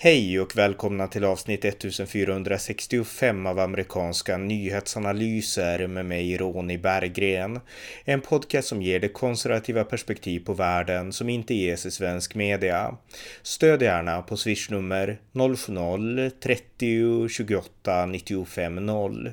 [0.00, 7.60] Hej och välkomna till avsnitt 1465 av amerikanska nyhetsanalyser med mig Ronny Berggren.
[8.04, 12.96] En podcast som ger det konservativa perspektiv på världen som inte ges i svensk media.
[13.42, 19.32] Stöd gärna på swishnummer 070-30 28 95 0.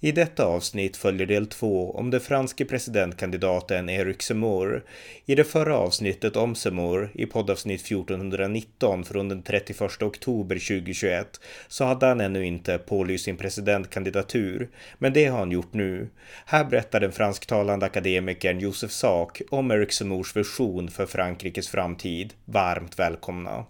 [0.00, 4.84] I detta avsnitt följer del två om den franske presidentkandidaten Eric Zemmour.
[5.24, 11.84] I det förra avsnittet om Zemmour, i poddavsnitt 1419 från den 31 oktober 2021, så
[11.84, 16.08] hade han ännu inte pålyst sin presidentkandidatur, men det har han gjort nu.
[16.46, 22.34] Här berättar den fransktalande akademikern Josef Sak om Eric Zemmours vision för Frankrikes framtid.
[22.44, 23.66] Varmt välkomna!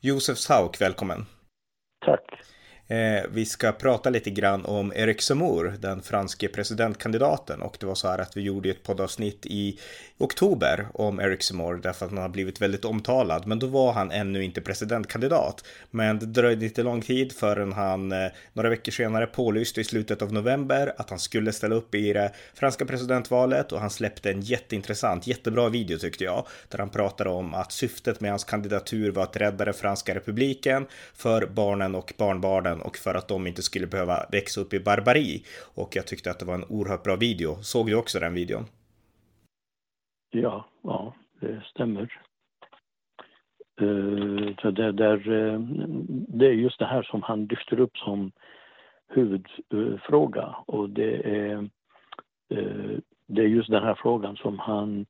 [0.00, 1.26] Josef Sauk, välkommen!
[2.06, 2.59] Tack!
[2.90, 7.62] Eh, vi ska prata lite grann om Eric Zemmour, den franske presidentkandidaten.
[7.62, 9.78] Och det var så här att vi gjorde ett poddavsnitt i
[10.20, 13.46] oktober om Eric Zemmour därför att han har blivit väldigt omtalad.
[13.46, 15.64] Men då var han ännu inte presidentkandidat.
[15.90, 20.22] Men det dröjde inte lång tid förrän han eh, några veckor senare pålyste i slutet
[20.22, 24.40] av november att han skulle ställa upp i det franska presidentvalet och han släppte en
[24.40, 29.22] jätteintressant, jättebra video tyckte jag, där han pratade om att syftet med hans kandidatur var
[29.22, 33.86] att rädda den franska republiken för barnen och barnbarnen och för att de inte skulle
[33.86, 35.44] behöva växa upp i barbari.
[35.58, 37.58] Och jag tyckte att det var en oerhört bra video.
[37.62, 38.66] Såg du också den videon?
[40.30, 42.20] Ja, ja det stämmer.
[43.82, 45.60] Uh, det, där, uh,
[46.28, 48.32] det är just det här som han lyfter upp som
[49.08, 51.56] huvudfråga och det är,
[52.52, 55.06] uh, det är just den här frågan som han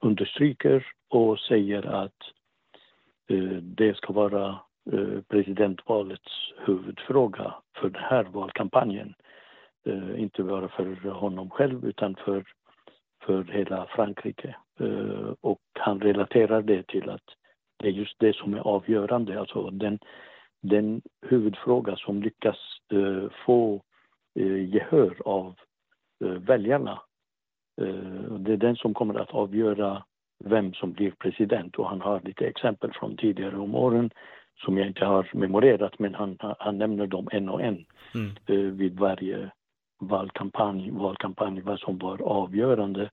[0.00, 2.22] understryker och säger att
[3.62, 4.58] det ska vara
[5.28, 9.14] presidentvalets huvudfråga för den här valkampanjen.
[10.16, 12.44] Inte bara för honom själv utan för,
[13.22, 14.56] för hela Frankrike.
[14.80, 17.24] Eh, och han relaterar det till att
[17.78, 19.40] det är just det som är avgörande.
[19.40, 19.98] Alltså den,
[20.62, 22.56] den huvudfråga som lyckas
[23.46, 23.82] få
[24.68, 25.54] gehör av
[26.20, 27.02] väljarna.
[28.38, 30.02] Det är den som kommer att avgöra
[30.44, 34.10] vem som blir president och han har lite exempel från tidigare om åren
[34.64, 38.30] som jag inte har memorerat men han, han nämner dem en och en mm.
[38.46, 39.50] eh, vid varje
[40.00, 43.10] valkampanj, valkampanj vad som var avgörande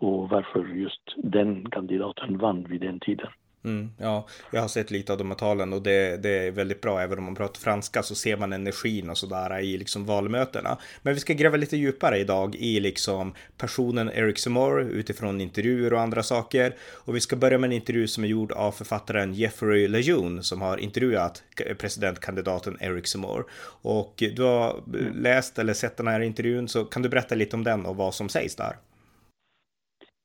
[0.00, 3.28] och varför just den kandidaten vann vid den tiden.
[3.64, 6.80] Mm, ja, jag har sett lite av de här talen och det, det, är väldigt
[6.80, 7.00] bra.
[7.00, 10.78] Även om man pratar franska så ser man energin och sådär i liksom valmötena.
[11.02, 16.00] Men vi ska gräva lite djupare idag i liksom personen Eric Zemmour utifrån intervjuer och
[16.00, 16.76] andra saker.
[16.82, 20.62] Och vi ska börja med en intervju som är gjord av författaren Jeffrey Lejeune som
[20.62, 21.42] har intervjuat
[21.78, 23.44] presidentkandidaten Eric Zemmour.
[23.82, 24.82] Och du har
[25.14, 28.14] läst eller sett den här intervjun så kan du berätta lite om den och vad
[28.14, 28.76] som sägs där?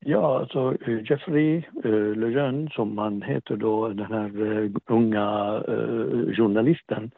[0.04, 6.34] Ja, alltså eh, Jeffrey uh, Lejeune, som han heter då, den här uh, unga uh,
[6.34, 7.10] journalisten,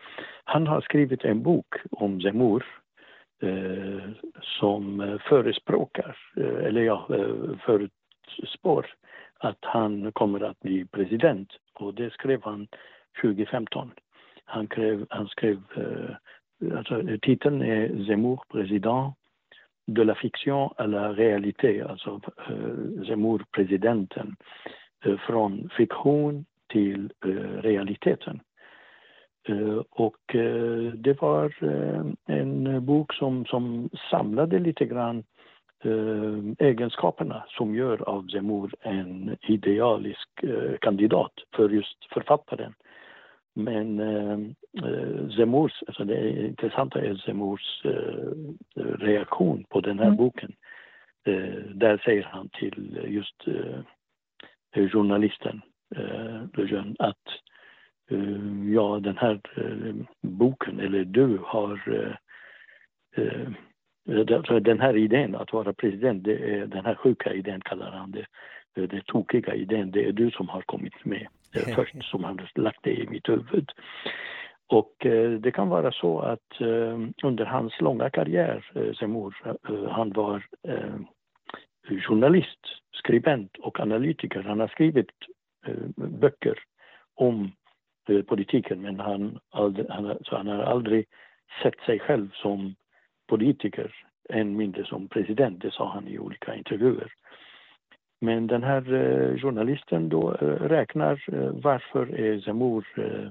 [0.44, 2.64] han har skrivit en bok om Zemmour
[3.42, 4.02] uh,
[4.42, 7.08] som förespråkar, eller ja,
[7.66, 8.86] förutspår
[9.38, 11.48] att han kommer att bli president.
[11.74, 12.68] Och det skrev han
[13.22, 13.90] 2015.
[14.44, 15.62] Han, skrev, han skrev
[16.76, 19.14] alltså titeln är Zemmour president
[19.86, 24.36] de la fiction à la réalité, alltså eh, uh, Zemmour-presidenten,
[25.06, 28.40] uh, eh, från fiktion till uh, realiteten.
[29.90, 30.36] och
[30.94, 31.52] det var
[32.26, 35.24] en bok som, som samlade lite grann
[36.58, 40.28] egenskaperna som gör av Zemmour en idealisk
[40.80, 42.74] kandidat för just författaren.
[43.54, 44.38] Men eh,
[44.84, 48.28] eh, Zemurs, alltså det intressanta är Zemurs eh,
[48.98, 50.16] reaktion på den här mm.
[50.16, 50.52] boken.
[51.24, 55.62] Eh, där säger han till just eh, journalisten
[55.96, 56.42] eh,
[56.98, 57.26] att
[58.10, 61.80] eh, ja, den här eh, boken, eller du har
[64.60, 68.26] den här idén att vara president, det är den här sjuka idén kallar han det,
[68.86, 71.26] den tokiga idén, det är du som har kommit med
[71.74, 73.72] först som han lagt det i mitt huvud.
[74.66, 79.88] Och eh, det kan vara så att eh, under hans långa karriär, eh, Zemmour, eh,
[79.88, 82.60] han var eh, journalist,
[82.92, 84.42] skribent och analytiker.
[84.42, 85.10] Han har skrivit
[85.66, 86.58] eh, böcker
[87.14, 87.52] om
[88.26, 91.06] politiken men han, aldrig, han, så han har aldrig
[91.62, 92.74] sett sig själv som
[93.28, 93.94] politiker,
[94.28, 95.60] än mindre som president.
[95.60, 97.12] Det sa han i olika intervjuer.
[98.22, 103.28] Men den här eh, journalisten då eh, räknar eh, varför är Zemmour eh,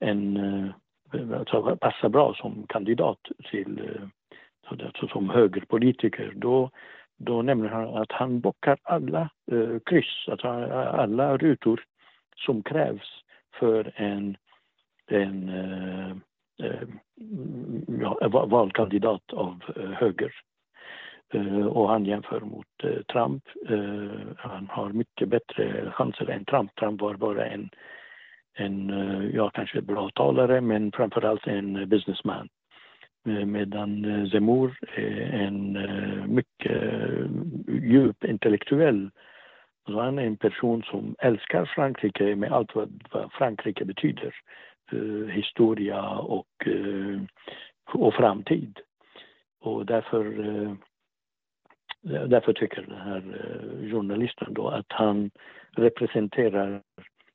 [0.00, 3.18] en, eh, alltså passar bra som kandidat
[3.50, 3.98] till,
[4.68, 6.32] alltså som högerpolitiker.
[6.36, 6.70] Då,
[7.16, 9.30] då nämner han att han bockar alla
[9.86, 11.84] kryss, alltså alla rutor
[12.36, 13.22] som krävs
[13.58, 14.36] för en,
[15.06, 15.50] en
[18.00, 19.62] ja, valkandidat av
[19.94, 20.32] höger.
[21.32, 23.44] Eh, och han jämför mot eh, Trump.
[23.68, 26.74] Eh, han har mycket bättre chanser än Trump.
[26.74, 27.70] Trump var bara en,
[28.54, 28.90] en
[29.34, 32.48] ja, kanske bra talare, men framförallt en businessman.
[33.46, 35.78] Medan Zemmour är en
[36.34, 36.82] mycket
[37.68, 39.10] djup intellektuell
[39.86, 43.00] så han är en person som älskar Frankrike med allt vad,
[43.32, 44.34] Frankrike betyder.
[45.30, 46.68] historia och,
[47.92, 48.80] och framtid.
[49.60, 50.24] Och därför,
[52.02, 55.30] därför tycker den här eh, journalisten då att han
[55.76, 56.82] representerar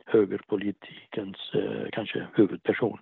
[0.05, 2.99] högerpolitikens eh, kanske huvudperson.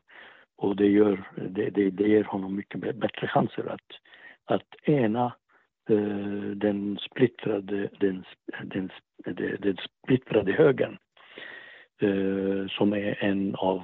[0.57, 3.91] Och det, gör, det, det, det ger honom mycket bättre chanser att,
[4.45, 5.25] att ena
[5.89, 8.25] eh, den splittrade, den,
[8.63, 10.97] den, den, den splittrade högern
[12.69, 13.83] som är en av,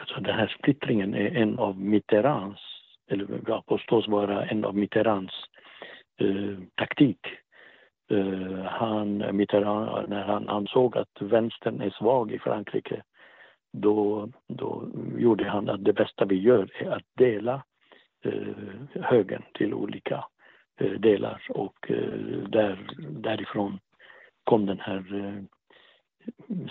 [0.00, 2.60] alltså den här splittringen är en av Mitterrands,
[3.10, 5.65] eller påstås vara en av Mitterrands eh,
[6.20, 7.18] Eh, taktik.
[8.12, 13.02] Uh, han, Mitterrand, när han ansåg att vänstern är svag i Frankrike
[13.72, 17.62] då, då gjorde han att det bästa vi gör är att dela
[18.24, 20.24] eh, högen till olika
[20.80, 23.78] eh, delar och eh, där, därifrån
[24.44, 25.42] kom den här eh,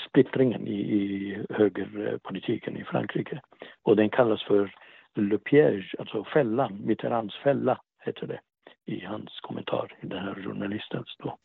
[0.10, 3.42] splittringen i, i högerpolitiken i Frankrike.
[3.84, 4.76] Och den kallas för
[5.16, 8.40] Le Piège, alltså fällan, Mitterrands fälla heter det
[8.86, 11.38] i hans kommentar i den här journalistens då.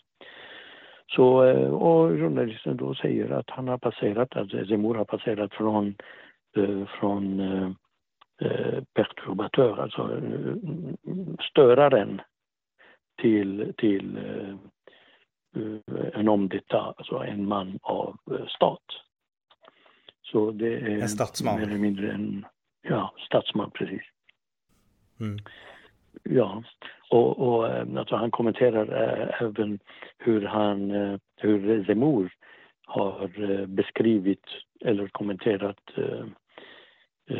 [1.06, 5.94] Så, eh, och journalisten då säger att han har passerat, alltså Zemmour har passerat från,
[6.56, 10.20] eh, från eh, perturbatör, alltså
[11.50, 12.20] störaren
[13.20, 14.18] till, till
[16.14, 18.16] en omdetta, alltså en man av
[18.48, 18.84] stat.
[20.22, 21.56] Så det är en statsman?
[21.56, 22.46] mer eller mindre en
[22.82, 24.02] ja, statsman, precis.
[25.20, 25.38] Mm.
[26.22, 26.62] Ja,
[27.10, 29.78] och, och eh, alltså han kommenterar äh, även
[30.18, 32.32] hur han, äh, hur Zemmour
[32.86, 34.44] har äh, beskrivit
[34.80, 35.80] eller kommenterat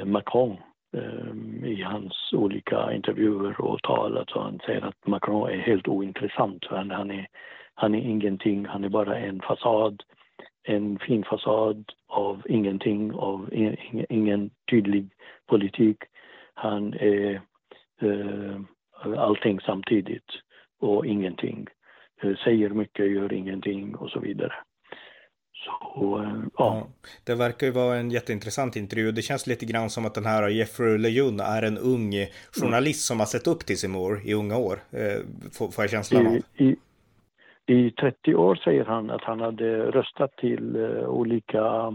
[0.04, 0.56] Macron
[1.64, 4.18] i hans olika intervjuer och tal.
[4.18, 6.66] Alltså han säger att Macron är helt ointressant.
[6.70, 7.26] Han, han, är,
[7.74, 10.02] han är ingenting, han är bara en fasad.
[10.62, 13.76] En fin fasad av ingenting, av ingen,
[14.08, 15.10] ingen tydlig
[15.46, 15.96] politik.
[16.54, 17.40] Han är
[19.16, 20.30] allting samtidigt
[20.80, 21.66] och ingenting.
[22.22, 24.52] Eh, säger mycket, gör ingenting och så vidare.
[25.52, 26.76] Så, eh, ja.
[26.76, 26.86] ja.
[27.26, 29.12] Det verkar ju vara en jätteintressant intervju.
[29.12, 32.12] Det känns lite grann som att den här Jeffrey Lejun är en ung
[32.52, 34.78] journalist som har sett upp till Simor i unga år.
[34.90, 35.20] Eh,
[35.52, 36.32] får, får jag känslan av.
[36.56, 36.76] I,
[37.66, 40.76] I 30 år säger han att han hade röstat till
[41.06, 41.92] olika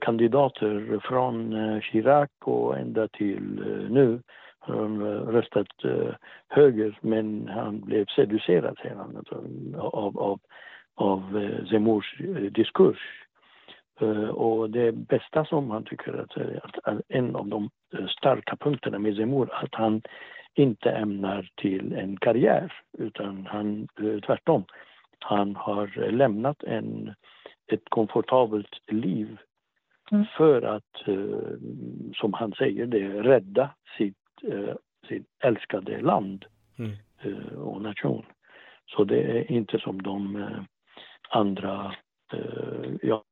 [0.00, 4.20] kandidater från Chirac och ända till nu.
[4.66, 6.14] Han röstat eh,
[6.48, 9.44] höger men han blev seducerad säger han, alltså,
[9.78, 10.40] av, av,
[10.94, 13.22] av eh, Zemmours eh, diskurs.
[14.32, 16.36] Och det bästa som han tycker att,
[16.84, 17.70] att en av de
[18.18, 20.02] starka punkterna med Zemmour att han
[20.54, 23.88] inte ämnar till en karriär utan han
[24.26, 24.64] tvärtom.
[25.18, 27.14] Han har lämnat en,
[27.72, 29.38] ett komfortabelt liv
[30.12, 30.24] mm.
[30.36, 31.02] för att,
[32.14, 34.74] som han säger det, rädda sitt eh,
[35.08, 36.44] sitt älskade land
[36.78, 36.92] mm.
[37.22, 38.24] eh, och nation.
[38.86, 40.62] Så det är inte som de eh,
[41.28, 41.94] andra
[42.32, 43.24] eh, ja,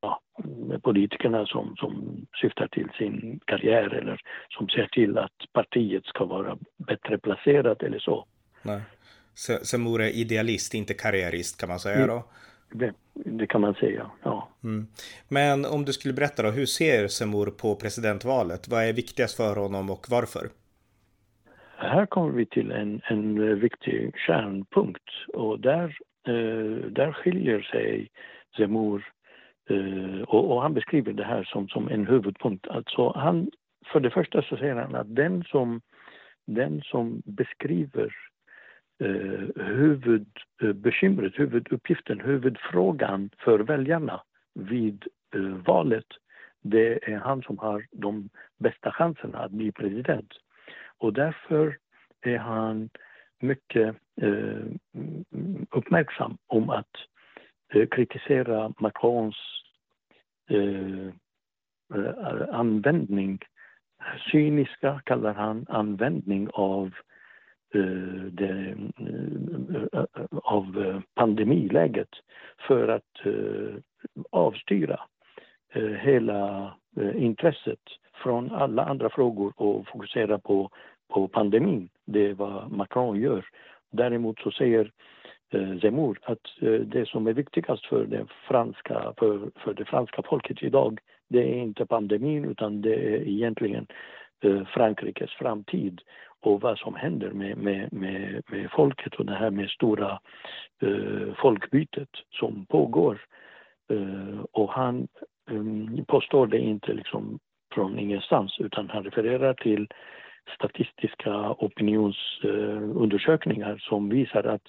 [0.81, 6.57] politikerna som, som syftar till sin karriär eller som ser till att partiet ska vara
[6.77, 8.27] bättre placerat eller så.
[8.61, 8.81] Nej.
[9.63, 12.23] Semur är idealist, inte karriärist kan man säga då?
[12.71, 14.49] Det, det kan man säga, ja.
[14.63, 14.87] Mm.
[15.27, 18.67] Men om du skulle berätta då, hur ser Semur på presidentvalet?
[18.67, 20.49] Vad är viktigast för honom och varför?
[21.85, 28.09] Här kommer vi till en, en eh, viktig kärnpunkt och där, eh, där skiljer sig
[28.57, 29.03] Zemmour
[29.69, 32.67] eh, och, och, han beskriver det här som, som en huvudpunkt.
[32.67, 33.51] Alltså han,
[33.85, 35.81] för det första så säger han att den som,
[36.47, 38.13] den som beskriver
[39.03, 44.21] eh, huvudbekymret, eh, huvuduppgiften, huvudfrågan för väljarna
[44.53, 46.07] vid eh, valet,
[46.61, 50.33] det är han som har de bästa chanserna att bli president.
[50.97, 51.77] Och därför
[52.21, 52.89] är han
[53.39, 54.65] mycket eh,
[55.71, 56.95] uppmärksam om att
[57.73, 59.35] eh, kritisera Macrons
[60.49, 61.07] eh,
[61.95, 63.39] eh användning,
[64.31, 66.93] cyniska kallar han användning av
[67.73, 72.09] eh, det, eh, av pandemiläget
[72.67, 73.21] för att
[74.29, 74.99] avstyra
[75.99, 76.73] hela
[77.15, 77.79] intresset
[78.23, 80.69] från alla andra frågor och fokusera på,
[81.13, 81.89] på pandemin.
[82.05, 83.45] Det är vad Macron gör.
[83.91, 84.91] Däremot så säger
[85.53, 90.21] eh, Zemmour att eh, det som är viktigast för det, franska, för, för det franska
[90.21, 93.87] folket idag det är inte pandemin utan det är egentligen
[94.43, 96.01] eh, Frankrikes framtid
[96.39, 100.19] och vad som händer med, med, med, med folket och det här med stora
[100.81, 103.21] eh, folkbytet som pågår.
[103.89, 105.07] Eh, och han
[105.51, 107.39] um, påstår det inte liksom
[107.75, 109.87] från ingenstans utan han refererar till
[110.55, 114.61] statistiska opinionsundersökningar som visar att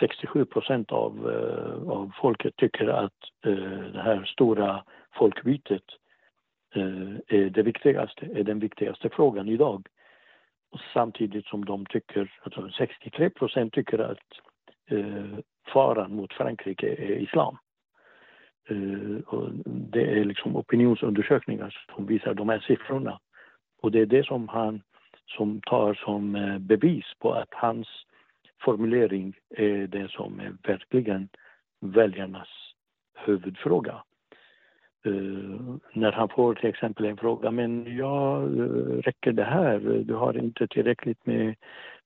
[0.00, 3.12] 67 procent av, eh, av folket tycker att
[3.46, 4.84] eh, det här stora
[5.18, 5.82] folkbytet
[6.74, 9.86] eh, är det viktigaste, är den viktigaste frågan idag.
[10.72, 14.18] Och samtidigt som de tycker, alltså 63 procent tycker att
[15.72, 17.58] faran mot Frankrike är islam.
[18.68, 23.18] Eh, och det är liksom opinionsundersökningar som visar de här siffrorna.
[23.82, 24.82] Och det är det som han
[25.26, 27.88] som tar som eh, bevis på att hans
[28.64, 31.28] formulering är det som är verkligen
[31.80, 32.48] väljarnas
[33.14, 34.02] huvudfråga.
[35.06, 40.02] Uh, när han får till exempel en fråga, men ja, uh, räcker det här?
[40.04, 41.54] Du har inte tillräckligt med,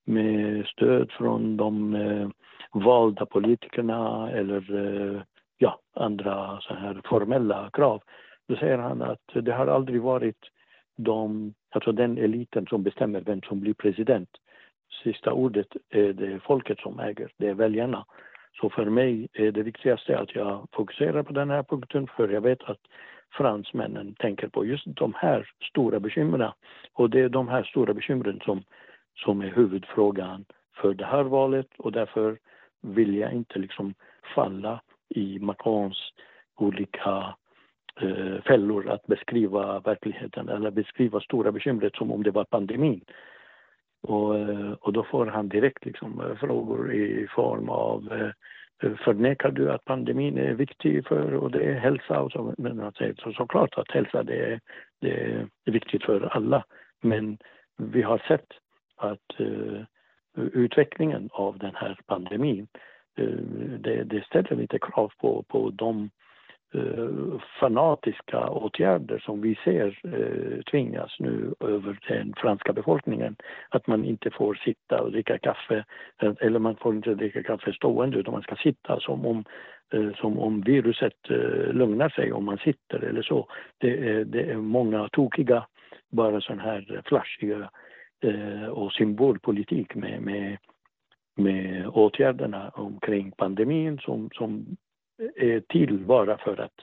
[0.05, 2.29] med stöd från de uh,
[2.71, 5.25] valda politikerna eller
[5.59, 8.01] ja, andra så här formella krav.
[8.47, 10.49] Då säger han att det har aldrig varit
[10.97, 14.29] de, alltså den eliten som bestämmer vem som blir president.
[15.03, 18.05] Sista ordet är det folket som äger, det är väljarna.
[18.61, 22.41] Så för mig är det viktigaste att jag fokuserar på den här punkten för jag
[22.41, 22.81] vet att
[23.37, 26.51] fransmännen tänker på just de här stora bekymren.
[26.93, 28.63] Och det är de här stora bekymren som,
[29.15, 30.45] som är huvudfrågan
[30.81, 32.37] för det här valet och därför
[32.81, 33.93] vill jag inte liksom
[34.35, 36.11] falla i Macrons
[36.55, 37.35] olika
[38.01, 43.01] eh, fällor att beskriva verkligheten eller beskriva stora bekymret som om det var pandemin.
[44.01, 48.29] Och, eh, och då får han direkt liksom eh, frågor i form av eh,
[48.81, 52.21] Förnekar du att pandemin är viktig för och det är hälsa?
[52.21, 54.59] Och så, men han säger så, såklart att hälsa det är,
[55.01, 55.11] det
[55.65, 56.63] är viktigt för alla.
[57.01, 57.37] Men
[57.77, 58.47] vi har sett
[58.95, 59.83] att eh,
[60.53, 62.67] utvecklingen av den här pandemin,
[63.19, 66.09] Eh, det, det ställer lite krav på, på de
[66.73, 73.35] eh, fanatiska åtgärder som vi ser eh, tvingas nu över den franska befolkningen.
[73.69, 75.85] Att man inte får sitta och dricka kaffe,
[76.39, 79.43] eller man får inte dricka kaffe stående utan man ska sitta som om,
[80.15, 81.29] som om viruset
[81.71, 83.47] lugnar sig om man sitter eller så.
[83.77, 85.65] Det är, det är många tokiga,
[86.11, 87.69] bara sån här flashiga
[88.71, 90.57] och symbolpolitik med, med
[91.39, 94.77] med åtgärderna omkring pandemin som, som
[95.35, 96.79] är till bara för att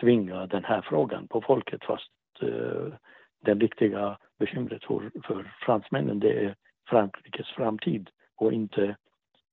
[0.00, 2.10] tvinga den här frågan på folket fast
[2.42, 2.92] eh,
[3.40, 6.54] den riktiga bekymret för, för fransmännen det är
[6.88, 8.96] Frankrikes framtid och inte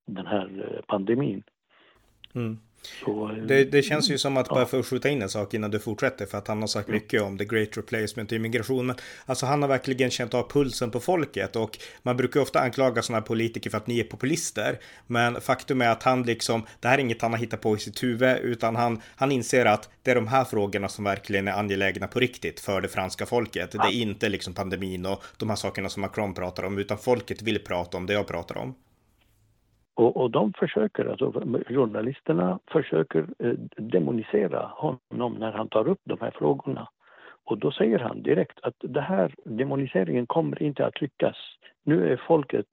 [0.05, 1.43] den här eh, pandemin.
[2.33, 2.57] Mm.
[2.81, 5.71] Så, det, det, känns ju som att, bara för att skjuta in en sak innan
[5.71, 8.85] du fortsätter, för att han har sagt mycket om the great replacement och immigration.
[8.85, 13.01] Men alltså han har verkligen känt av pulsen på folket och man brukar ofta anklaga
[13.01, 14.79] sådana här politiker för att ni är populister.
[15.07, 17.79] Men faktum är att han liksom, det här är inget han har hittat på i
[17.79, 21.51] sitt huvud, utan han, han inser att det är de här frågorna som verkligen är
[21.51, 23.71] angelägna på riktigt för det franska folket.
[23.71, 27.41] Det är inte liksom pandemin och de här sakerna som Macron pratar om, utan folket
[27.41, 28.75] vill prata om det jag pratar om.
[29.97, 31.31] Och, och de försöker, alltså
[31.67, 36.87] journalisterna försöker eh, demonisera honom när han tar upp de här frågorna.
[37.45, 41.35] Och då säger han direkt att det här demoniseringen kommer inte att lyckas.
[41.83, 42.67] Nu är folket,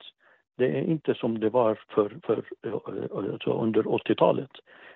[0.57, 4.51] det är inte som det var för, för, eh, alltså under 80-talet.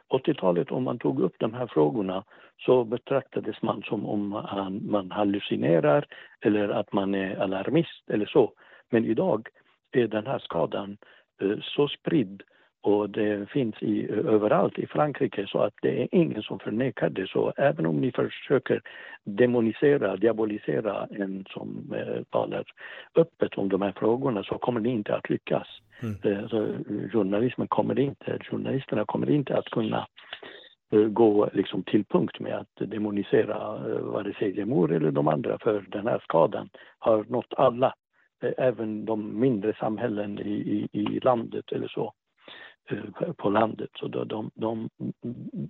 [0.08, 2.24] 80-talet om man tog upp de här frågorna
[2.58, 6.06] så betraktades man som om man, man hallucinerar
[6.40, 8.52] eller att man är alarmist eller så.
[8.90, 9.48] Men idag
[9.92, 11.17] är den här skadan Eh,
[11.62, 12.42] så spridd
[12.80, 17.26] och det finns i, överallt i Frankrike så att det är ingen som förnekar det.
[17.26, 18.82] Så även om ni försöker
[19.24, 22.64] demonisera, diabolisera en som eh, talar
[23.14, 25.66] öppet om de här frågorna så kommer ni inte att lyckas.
[26.00, 26.16] Mm.
[26.22, 26.68] Eh, så
[27.12, 30.06] journalismen kommer inte, journalisterna kommer inte att kunna
[30.92, 35.58] eh, gå liksom till punkt med att demonisera eh, vare sig Zemmour eller de andra
[35.58, 36.68] för den här skadan
[36.98, 38.07] har nått alla Eh,
[38.40, 42.12] även de mindre samhällen i, i, i landet eller så,
[43.36, 43.90] på landet.
[43.94, 44.88] Så de, de, de,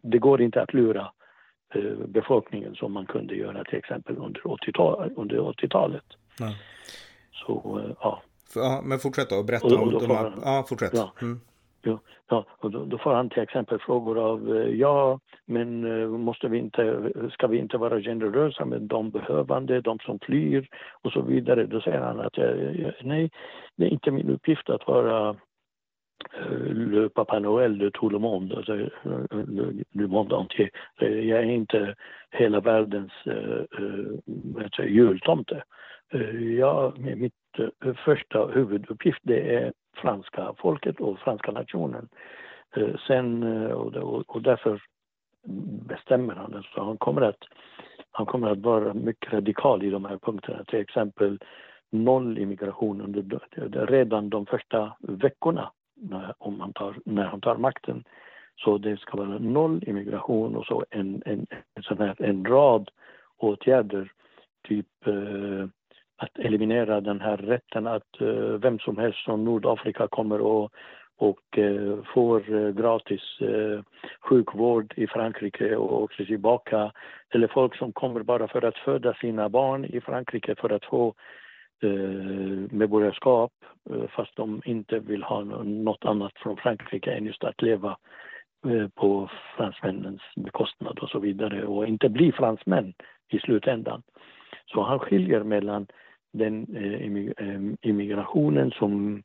[0.03, 1.13] det går inte att lura
[2.09, 5.13] befolkningen som man kunde göra till exempel under 80-talet.
[5.17, 5.69] Under 80
[7.33, 8.23] Så, ja.
[8.55, 8.83] ja.
[8.85, 10.33] Men fortsätt då, berätta om de här...
[10.45, 10.91] Ja, fortsätt.
[10.95, 11.13] Ja.
[11.23, 11.41] Mm.
[11.83, 16.09] Ja, ja och då, då, får han till exempel frågor av eh, ja, men eh,
[16.09, 20.69] måste vi inte, ska vi inte vara generösa med de behövande, de som flyr
[21.03, 21.67] och så vidare.
[21.67, 23.31] Då säger han att eh, nej,
[23.77, 25.37] det är inte min uppgift att vara
[26.71, 30.71] le Papa Noël de tout le monde, alltså, le, le monde entier.
[30.99, 31.95] Jag är inte
[32.31, 35.63] hela världens äh, jultomte.
[36.59, 37.35] Ja, jag, mitt
[38.05, 42.09] första huvuduppgift det är franska folket och franska nationen.
[42.77, 44.83] Eh, sen, eh, och, och, därför
[45.89, 47.45] bestämmer han, så han kommer att
[48.11, 50.65] han kommer att vara mycket radikal i de här punkterna.
[50.65, 51.39] Till exempel
[51.91, 58.05] noll immigration under redan de första veckorna när, om han tar, när han tar makten.
[58.57, 62.91] Så det ska vara noll immigration och så en, en, en, sån här, en rad
[63.37, 64.13] åtgärder,
[64.69, 65.67] typ eh,
[66.19, 70.73] att eliminera den här rätten att eh, vem som helst från Nordafrika kommer och,
[71.17, 73.23] och eh, får eh, gratis
[74.21, 76.93] sjukvård i Frankrike och åker tillbaka.
[77.35, 81.15] Eller folk som kommer bara för att föda sina barn i Frankrike för att få
[82.71, 83.53] medborgarskap
[84.09, 87.97] fast de inte vill ha något annat från Frankrike än just att leva
[88.95, 92.95] på fransmännens bekostnad och så vidare och inte bli fransmän
[93.29, 94.03] i slutändan.
[94.67, 95.87] Så han skiljer mellan
[96.33, 97.03] den eh,
[97.49, 99.23] eh, immigrationen som,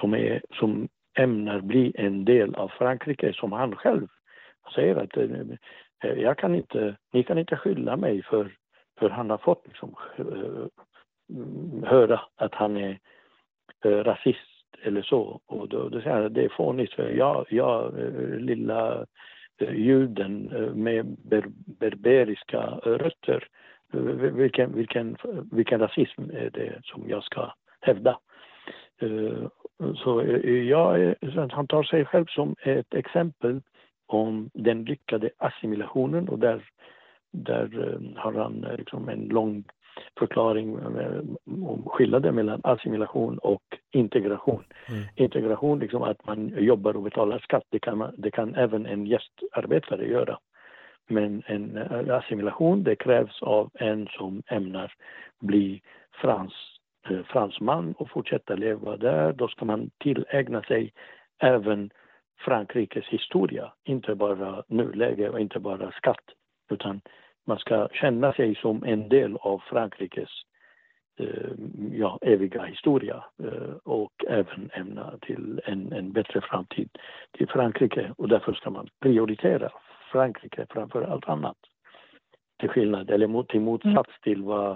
[0.00, 4.08] som, är, som ämnar bli en del av Frankrike som han själv
[4.74, 8.52] säger att eh, jag kan inte, ni kan inte skylla mig för,
[8.98, 9.94] för han har fått liksom,
[11.84, 12.98] höra att han är
[13.82, 15.40] rasist eller så.
[15.46, 17.94] Och då, då säger han att det är fånigt för jag, jag
[18.38, 19.06] lilla
[19.60, 20.42] juden
[20.74, 21.44] med ber,
[21.78, 23.48] berberiska rötter,
[23.92, 25.16] vilken, vilken,
[25.52, 28.18] vilken rasism är det som jag ska hävda?
[29.96, 30.22] Så
[30.68, 31.14] jag,
[31.50, 33.60] han tar sig själv som ett exempel
[34.06, 36.64] om den lyckade assimilationen och där,
[37.32, 39.64] där har han liksom en lång
[40.18, 40.78] förklaring
[41.46, 44.64] om skillnaden mellan assimilation och integration.
[44.88, 45.04] Mm.
[45.14, 49.06] Integration, liksom att man jobbar och betalar skatt, det kan, man, det kan även en
[49.06, 50.38] gästarbetare göra.
[51.06, 54.92] Men en eh, assimilation, det krävs av en som ämnar
[55.40, 56.52] bli frans,
[57.10, 59.32] eh, fransman och fortsätta leva där.
[59.32, 60.92] Då ska man tillägna sig
[61.38, 61.90] även
[62.38, 66.24] Frankrikes historia, inte bara nuläge och inte bara skatt,
[66.70, 67.00] utan
[67.46, 70.30] man ska känna sig som en del av Frankrikes
[71.18, 71.52] eh,
[71.92, 76.88] ja, eviga historia eh, och även ämna till en, en bättre framtid
[77.32, 78.12] till Frankrike.
[78.16, 79.70] Och därför ska man prioritera
[80.12, 81.56] Frankrike framför allt annat.
[82.60, 84.22] Till skillnad, eller mot, till motsats mm.
[84.22, 84.72] till vad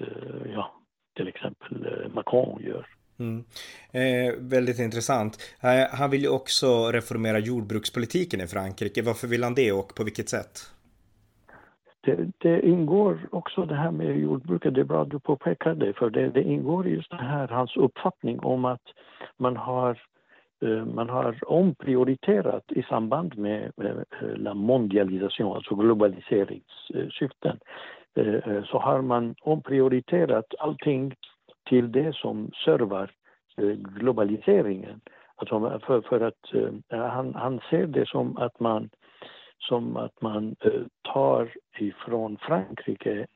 [0.00, 0.74] eh, ja,
[1.16, 2.86] till exempel Macron gör.
[3.18, 3.44] Mm.
[3.92, 5.38] Eh, väldigt intressant.
[5.62, 9.02] Eh, han vill ju också reformera jordbrukspolitiken i Frankrike.
[9.02, 10.72] Varför vill han det och på vilket sätt?
[12.02, 15.92] det, det, ingår också det här med jordbruket, det är bra att du påpekar det,
[15.92, 18.82] för det, det ingår just det här, hans uppfattning om att
[19.36, 19.96] man har eh,
[20.62, 27.58] Eh, man har omprioriterat i samband med eh, la mondialisation, alltså globaliseringssyften.
[28.14, 31.14] Eh, så har man omprioriterat allting
[31.68, 33.10] till det som servar
[33.76, 35.00] globaliseringen.
[35.36, 38.90] Alltså för, för att han, han ser det som att man
[39.58, 40.56] som att man
[41.02, 43.26] tar ifrån Frankrike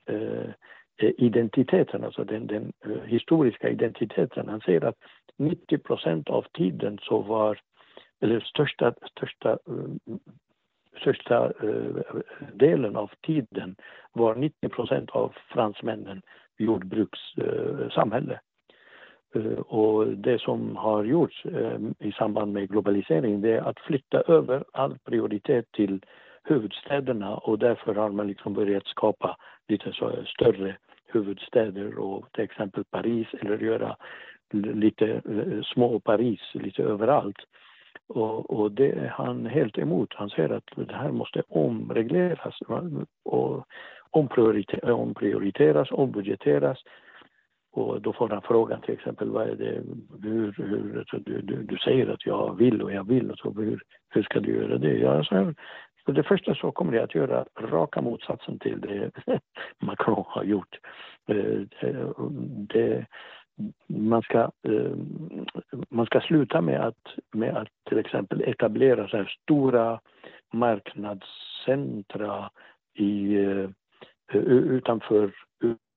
[0.98, 4.48] Eh, identiteten, alltså den, den eh, historiska identiteten.
[4.48, 4.96] Han säger att
[5.37, 7.59] 90 procent av tiden så var,
[8.20, 10.16] eller största, största, eh,
[11.00, 11.52] största
[12.52, 13.76] delen av tiden
[14.12, 16.22] var 90 procent av fransmännen
[16.59, 18.40] jordbrukssamhälle.
[19.66, 21.46] Och det som har gjorts
[21.98, 26.04] i samband med globalisering det är att flytta över all prioritet till
[26.44, 29.37] huvudstäderna och därför har man liksom börjat skapa
[29.68, 30.76] lite så större
[31.07, 33.97] huvudstäder och till exempel Paris eller göra
[34.53, 37.38] lite eh, små Paris lite överallt.
[38.09, 40.14] Och, och, det är han helt emot.
[40.14, 42.61] Han säger att det här måste omregleras
[43.25, 43.66] och
[44.11, 46.79] omprioriteras, ombudgeteras
[47.77, 49.83] och då får han frågan till exempel, vad är det,
[50.23, 53.83] hur, hur du, du, du, säger att jag vill och jag vill, och så, hur,
[54.09, 54.99] hur ska du göra det?
[54.99, 55.25] Ja,
[56.07, 59.11] så för det första så kommer det att göra raka motsatsen till det
[59.79, 60.79] Macron har gjort.
[61.29, 62.11] Eh, eh,
[62.69, 63.07] det,
[63.87, 64.92] man, ska, eh,
[65.88, 70.01] man ska sluta med att, med att till exempel etablera så här stora
[70.53, 72.51] marknadscentra
[72.95, 73.37] i,
[74.33, 75.33] utanför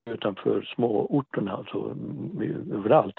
[0.06, 3.16] utanför småorterna, alltså mm, överallt.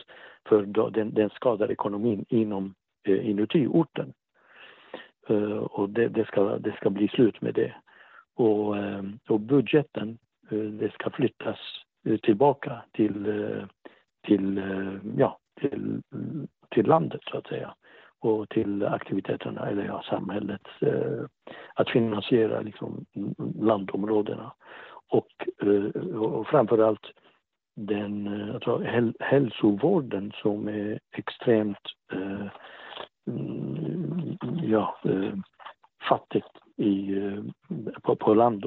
[0.48, 2.74] För den, den skadar ekonomin inom
[3.05, 4.12] inuti orten.
[5.28, 7.74] Eh, och det, det, ska, det ska bli slut med det.
[8.35, 10.18] Och, eh, och budgeten,
[10.50, 11.59] eh, det ska flyttas
[12.22, 13.26] tillbaka till,
[14.26, 14.62] till,
[15.16, 16.02] ja, till,
[16.70, 17.74] till landet så att säga
[18.20, 21.24] och till aktiviteterna, eller ja, samhället, eh,
[21.74, 23.04] att finansiera liksom,
[23.61, 24.52] landområdena.
[25.09, 27.06] Och, eh, och framförallt
[27.76, 32.46] den alltså, häl hälsovården som är extremt eh,
[34.62, 35.35] ja, eh,
[36.09, 37.42] fattigt i, eh,
[38.03, 38.64] på, på, land,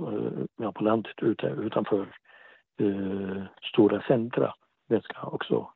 [0.58, 1.14] ja, på landet
[1.58, 2.08] utanför
[3.74, 4.54] stora centra.
[4.90, 5.68] Det ska också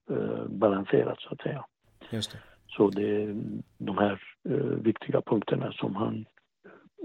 [0.47, 1.65] balanseras så att säga.
[2.09, 2.37] Just det.
[2.77, 3.35] Så det är
[3.77, 6.25] de här eh, viktiga punkterna som han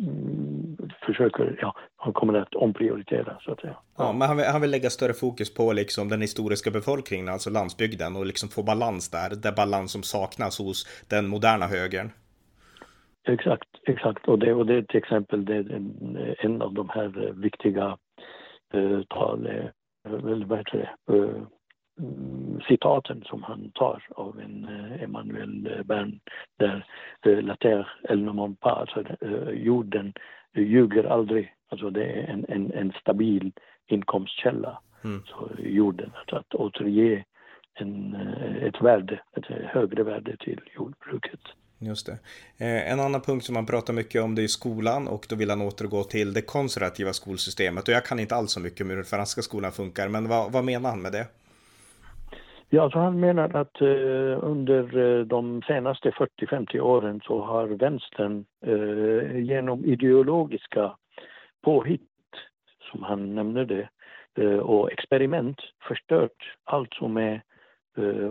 [0.02, 0.76] mm,
[1.06, 3.76] försöker, ja, han kommer att omprioritera så att säga.
[3.98, 7.50] Ja, men han vill, han vill lägga större fokus på liksom den historiska befolkningen, alltså
[7.50, 12.10] landsbygden och liksom få balans där, där balans som saknas hos den moderna högern.
[13.28, 14.28] Exakt, exakt.
[14.28, 17.98] Och det, och det till exempel det är en, en av de här viktiga
[18.74, 19.66] eh, tal, eh,
[20.46, 21.42] vad heter det, eh,
[22.68, 26.20] citaten som han tar av en uh, Emmanuel Bern
[26.58, 26.86] där
[27.26, 30.12] uh, La terre elle ne ment pas, alltså uh, jorden
[30.54, 31.54] ljuger aldrig.
[31.68, 33.52] Alltså det är en, en, en stabil
[33.86, 34.78] inkomstkälla.
[35.04, 35.22] Mm.
[35.26, 37.24] Så jorden, att, att återge
[37.74, 38.14] en,
[38.62, 41.40] ett värde, ett högre värde till jordbruket.
[41.84, 42.18] Just det.
[42.58, 45.50] Eh, en annan punkt som man pratar mycket om det är skolan och då vill
[45.50, 48.96] han återgå till det konservativa skolsystemet och jag kan inte alls så mycket om hur
[48.96, 51.26] den franska skolan funkar men vad, vad menar han med det?
[52.68, 58.44] Ja, så han menar att eh, under eh, de senaste 40-50 åren så har vänstern
[58.66, 60.96] eh, genom ideologiska
[61.64, 62.10] påhitt,
[62.90, 63.88] som han nämner det,
[64.44, 67.42] eh, och experiment förstört allt som är
[67.96, 68.30] Eh,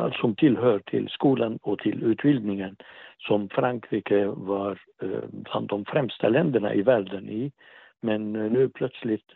[0.00, 2.76] eh, som tillhör till skolan och till utbildningen
[3.18, 7.52] som Frankrike var eh, bland de främsta länderna i världen i.
[8.00, 9.32] Men eh, nu plötsligt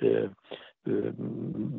[0.87, 1.11] Eh,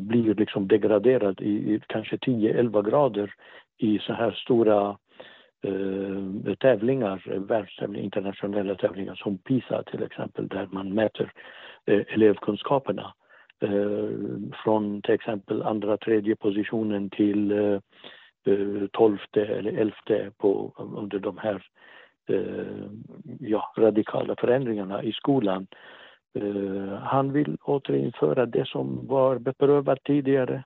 [0.07, 3.33] blir liksom degraderad i, i kanske 10-11 grader
[3.77, 4.97] i så här stora
[5.63, 11.31] eh, tävlingar, världstävlingar, internationella tävlingar som PISA till exempel där man mäter
[11.85, 13.13] eh, elevkunskaperna.
[13.59, 14.09] Eh,
[14.63, 17.79] från till exempel andra, tredje positionen till eh,
[18.45, 21.63] eh, tolfte eller elfte på, under de här
[22.29, 22.89] eh,
[23.39, 25.67] ja, radikala förändringarna i skolan
[26.37, 30.63] Eh, han vill återinföra det som var beprövat tidigare.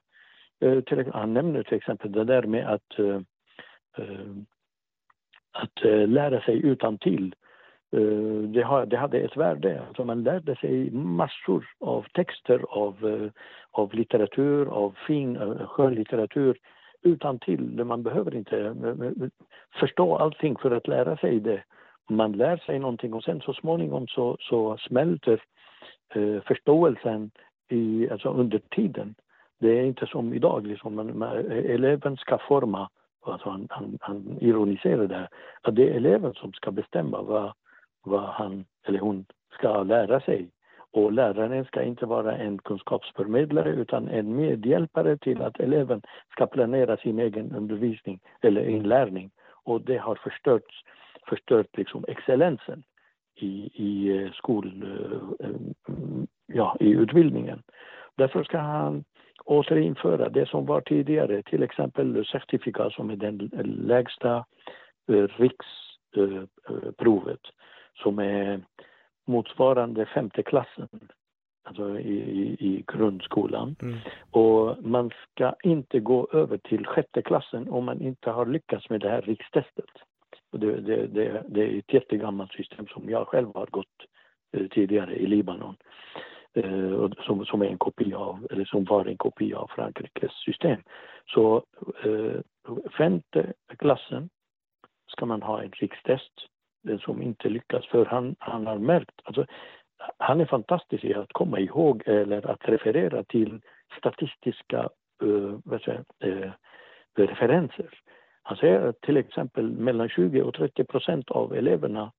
[0.60, 3.20] Eh, han nämner till exempel det där med att, eh,
[5.52, 7.34] att lära sig utan till.
[7.92, 9.82] Eh, det, har, det hade ett värde.
[9.88, 13.30] Alltså man lärde sig massor av texter, av, eh,
[13.70, 16.56] av litteratur, av fin eh, skönlitteratur
[17.02, 17.84] utan till.
[17.84, 18.74] Man behöver inte
[19.80, 21.62] förstå allting för att lära sig det.
[22.10, 25.42] Man lär sig någonting och sen så småningom så, så smälter
[26.46, 27.30] förståelsen
[27.68, 29.14] i, alltså under tiden.
[29.60, 32.88] Det är inte som idag, liksom, man, man, eleven ska forma,
[33.26, 35.28] alltså han, han, han ironiserar där,
[35.62, 37.52] att det är eleven som ska bestämma vad,
[38.02, 40.48] vad han eller hon ska lära sig.
[40.92, 46.96] Och läraren ska inte vara en kunskapsförmedlare utan en medhjälpare till att eleven ska planera
[46.96, 49.30] sin egen undervisning eller inlärning.
[49.64, 50.82] Och det har förstört,
[51.28, 52.82] förstört liksom excellensen
[53.34, 55.54] i, i eh, skol, eh, eh,
[56.46, 57.62] ja, i utbildningen.
[58.16, 59.04] Därför ska han
[59.44, 63.50] återinföra det som var tidigare, till exempel certifikat som är den
[63.86, 64.44] lägsta
[65.08, 67.40] eh, riksprovet
[67.94, 68.60] som är
[69.26, 70.88] motsvarande femte klassen
[71.62, 73.76] alltså i, i, i grundskolan.
[73.82, 73.98] Mm.
[74.30, 79.00] Och man ska inte gå över till sjätte klassen om man inte har lyckats med
[79.00, 79.90] det här rikstestet.
[80.52, 84.06] Det, det, det, det, är ett jättegammalt system som jag själv har gått
[84.52, 85.76] eh, tidigare i Libanon.
[86.54, 90.80] Eh, som, som, är en kopia av, eller som var en kopia av Frankrikes system.
[91.26, 91.64] Så
[92.04, 92.40] eh,
[92.98, 94.28] femte klassen
[95.06, 96.32] ska man ha en rikstest.
[96.82, 99.46] Den som inte lyckas, för han, han har märkt, alltså,
[100.18, 103.60] han är fantastisk i att komma ihåg eller att referera till
[103.98, 104.88] statistiska
[105.22, 106.50] uh, säger, uh,
[107.14, 107.98] referenser.
[108.42, 112.12] Han säger att till exempel mellan 20 och 30 procent av eleverna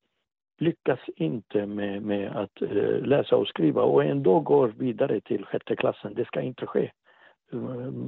[0.59, 5.75] lyckas inte med, med att uh, läsa och skriva och ändå går vidare till sjätte
[5.75, 6.13] klassen.
[6.13, 6.91] Det ska inte ske.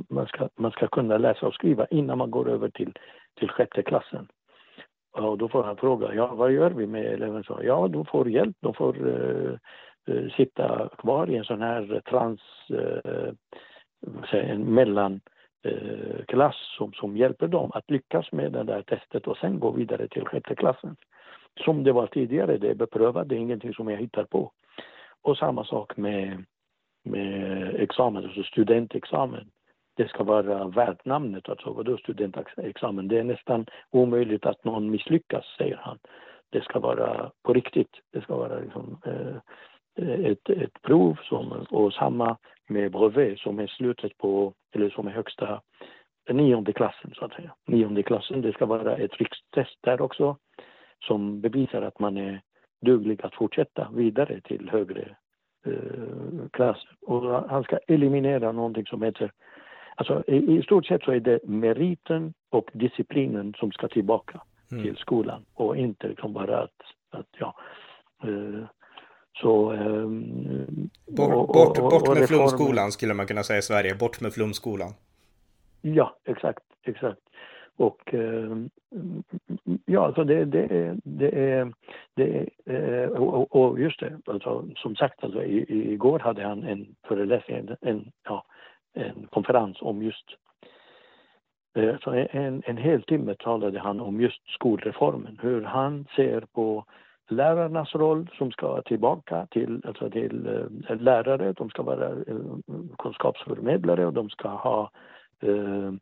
[0.09, 2.97] Man ska, man ska kunna läsa och skriva innan man går över till,
[3.39, 4.27] till sjätte klassen.
[5.15, 7.43] Och då får han fråga, ja vad gör vi med eleven?
[7.43, 9.57] Så, ja, de får hjälp, de får uh,
[10.09, 13.31] uh, sitta kvar i en sån här trans, uh,
[14.57, 15.25] mellanklass
[16.33, 19.71] eh, eh som, som hjälper dem att lyckas med det där testet och sen gå
[19.71, 20.95] vidare till sjätte klassen.
[21.65, 24.51] Som det var tidigare, det är beprövat, det är ingenting som jag hittar på.
[25.21, 26.45] Och samma sak med,
[27.03, 29.49] med examen, alltså studentexamen.
[29.95, 33.07] Det ska vara värt namnet, alltså vadå studentexamen?
[33.07, 35.97] Det är nästan omöjligt att någon misslyckas, säger han.
[36.49, 39.35] Det ska vara på riktigt, det ska vara liksom, eh,
[40.25, 45.11] ett, ett prov som, och samma med brevet som är slutet på, eller som är
[45.11, 45.61] högsta
[46.29, 47.55] nionde klassen så att säga.
[47.67, 50.37] Nionde klassen, det ska vara ett rikstest där också
[51.07, 52.41] som bevisar att man är
[52.81, 55.15] duglig att fortsätta vidare till högre
[55.65, 56.77] eh, klass.
[57.01, 59.31] Och han ska eliminera någonting som heter
[59.95, 64.83] Alltså i, i stort sett så är det meriten och disciplinen som ska tillbaka mm.
[64.83, 67.55] till skolan och inte liksom bara att, att ja,
[68.23, 68.65] eh,
[69.41, 73.95] så, um, bort, och, bort, och, bort med flumskolan skulle man kunna säga i Sverige.
[73.95, 74.91] Bort med flumskolan.
[75.81, 77.19] Ja, exakt, exakt.
[77.77, 78.69] Och um,
[79.85, 81.73] ja, alltså det, det, det är,
[82.15, 86.95] det är och, och, just det, alltså, som sagt, alltså, i, igår hade han en
[87.07, 88.45] föreläsning, en, ja,
[88.95, 90.25] en konferens om just
[91.75, 96.85] eh, så en, en hel timme talade han om just skolreformen, hur han ser på
[97.29, 100.47] lärarnas roll som ska tillbaka till, alltså till
[100.89, 102.35] äh, lärare, de ska vara äh,
[102.97, 104.91] kunskapsförmedlare och de ska ha
[105.41, 105.93] äh,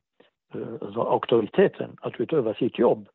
[0.81, 3.07] alltså auktoriteten att utöva sitt jobb.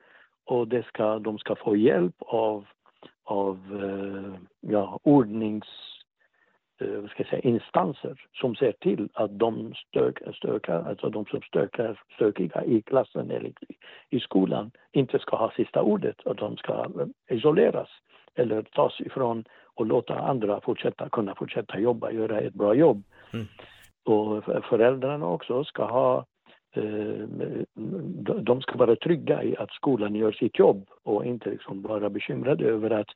[0.45, 2.67] Och det ska, de ska få hjälp av,
[3.25, 3.59] av
[4.61, 5.67] ja, ordnings
[6.81, 11.41] vad ska jag säga, instanser som ser till att de stök, stökar, alltså de som
[11.41, 13.53] stökar, stökiga i klassen eller
[14.11, 16.87] i skolan inte ska ha sista ordet, att de ska
[17.31, 17.88] isoleras
[18.35, 23.03] eller tas ifrån och låta andra fortsätta, kunna fortsätta jobba, göra ett bra jobb.
[23.33, 23.47] Mm.
[24.05, 26.23] Och föräldrarna också ska ha eh,
[26.72, 27.26] Eh,
[28.42, 32.64] de ska vara trygga i att skolan gör sitt jobb och inte liksom vara bekymrade
[32.64, 33.09] över att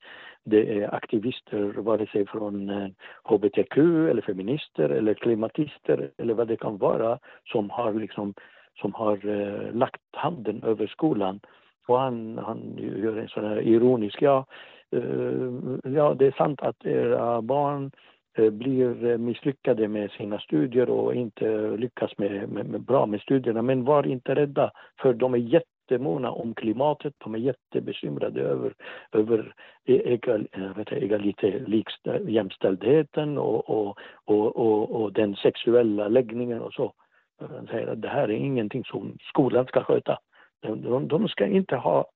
[0.45, 2.89] det är aktivister, vare sig från eh,
[3.25, 3.77] hbtq
[4.11, 8.35] eller feminister eller klimatister eller vad det kan vara, som har, liksom,
[8.81, 11.41] som har eh, lagt handen över skolan.
[11.87, 14.47] Och han, han gör en sån här ironisk, ja,
[14.91, 15.53] eh,
[15.85, 20.91] ja det är sant att era barn Eh, Eh, blir eh, misslyckade med sina studier
[20.91, 23.63] och inte lyckas med, med, med, bra med studierna.
[23.63, 28.75] Men var inte rädda, för de är jättemåna om klimatet, de är jättebekymrade över,
[29.13, 36.09] över e-, egal, eh, vet, egalitet, likställ, jämställdheten och, och, och, och, och den sexuella
[36.09, 36.93] läggningen och så.
[37.39, 40.19] De säger att det här är ingenting som skolan ska sköta.
[40.61, 42.07] De, de ska inte ha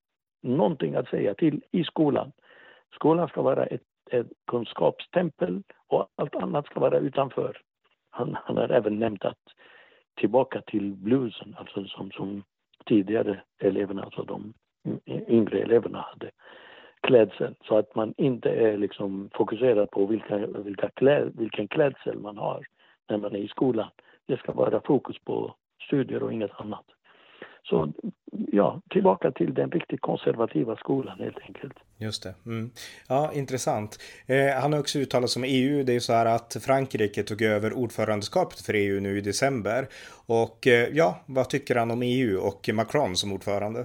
[0.42, 2.32] någonting att säga till i skolan.
[2.94, 7.60] Skolan ska vara ett ett kunskapstempel och allt annat ska vara utanför.
[8.10, 9.38] Han, han har även nämnt att
[10.16, 12.44] tillbaka till bluesen, alltså som, som
[12.86, 14.54] tidigare eleverna, alltså de
[15.28, 16.30] yngre eleverna hade
[17.00, 22.38] klädsel så att man inte är liksom fokuserad på vilka, vilka kläd, vilken klädsel man
[22.38, 22.66] har
[23.08, 23.88] när man är i skolan.
[24.26, 25.54] Det ska vara fokus på
[25.86, 26.84] studier och inget annat.
[27.68, 27.92] Så
[28.52, 31.72] ja, tillbaka till den riktigt konservativa skolan helt enkelt.
[31.98, 32.34] Just det.
[32.46, 32.70] Mm.
[33.08, 33.98] Ja, intressant.
[34.26, 35.82] Eh, han har också uttalat sig om EU.
[35.84, 39.86] Det är så här att Frankrike tog över ordförandeskapet för EU nu i december.
[40.26, 43.84] Och eh, ja, vad tycker han om EU och Macron som ordförande?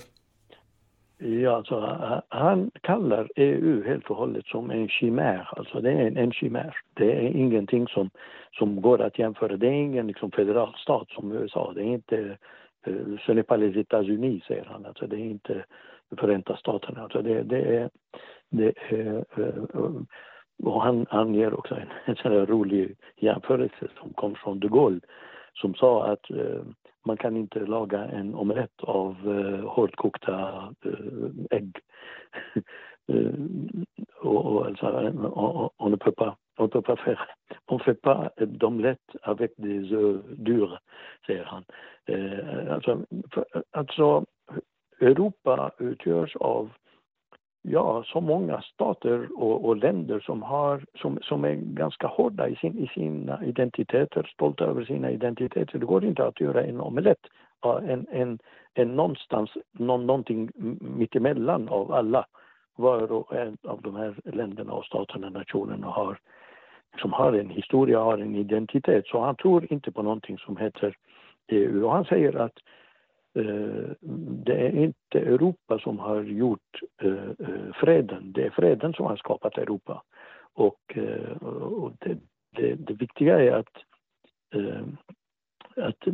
[1.17, 1.97] Ja, alltså,
[2.29, 5.49] han kallar EU helt och hållet som en chimär.
[5.57, 6.75] Alltså det är en, en chimär.
[6.93, 8.09] Det är ingenting som,
[8.51, 9.57] som går att jämföra.
[9.57, 11.73] Det är ingen liksom, federal stat som USA.
[11.75, 12.37] Det är inte
[13.25, 14.85] ce n'est pas les États-Unis, säger han.
[14.85, 15.65] Alltså det är inte
[16.17, 17.03] Förenta Staterna.
[17.03, 17.89] Alltså det, det är,
[18.49, 19.91] det är, eh,
[20.63, 24.67] och han, han ger också en, en sån här rolig jämförelse som kom från de
[24.67, 24.99] Gaulle
[25.53, 26.61] som sa att eh,
[27.05, 30.49] man kan inte laga en omelett av eh, hårdkokta
[30.85, 31.77] eh, ägg.
[34.21, 34.87] och, och, alltså,
[35.77, 37.27] on ne peut pas, on ne peut pas faire,
[37.67, 40.79] on fait pas d'omelette avec des œufs durs,
[41.25, 41.63] säger han.
[42.07, 43.05] Eh, alltså,
[43.71, 44.25] alltså,
[44.99, 46.69] Europa utgörs av
[47.61, 52.55] ja, så många stater och, och, länder som, har, som, som är ganska hårda i,
[52.55, 55.79] sin, i sina identiteter, stolta över sina identiteter.
[55.79, 57.27] Det går inte att göra en omelett,
[57.63, 58.39] en, en,
[58.73, 60.49] en någonstans, någon, någonting
[60.81, 62.25] mittemellan av alla.
[62.75, 66.19] Var och en av de här länderna och staterna, nationerna har,
[66.97, 69.07] som har en historia, har en identitet.
[69.07, 70.97] Så han tror inte på någonting som heter
[71.47, 71.85] EU.
[71.85, 72.57] Och han säger att
[73.35, 73.91] eh,
[74.45, 79.15] det är inte Europa som har gjort eh, eh freden, det är freden som har
[79.15, 80.03] skapat Europa.
[80.53, 82.17] Och, eh, och det,
[82.55, 83.77] det, det, viktiga är att
[84.53, 84.85] eh,
[85.75, 86.07] att,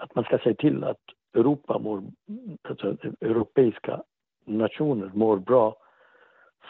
[0.00, 1.00] att man ska se till att
[1.34, 2.02] Europa mår,
[2.68, 4.02] alltså europeiska
[4.44, 5.76] nationer mår bra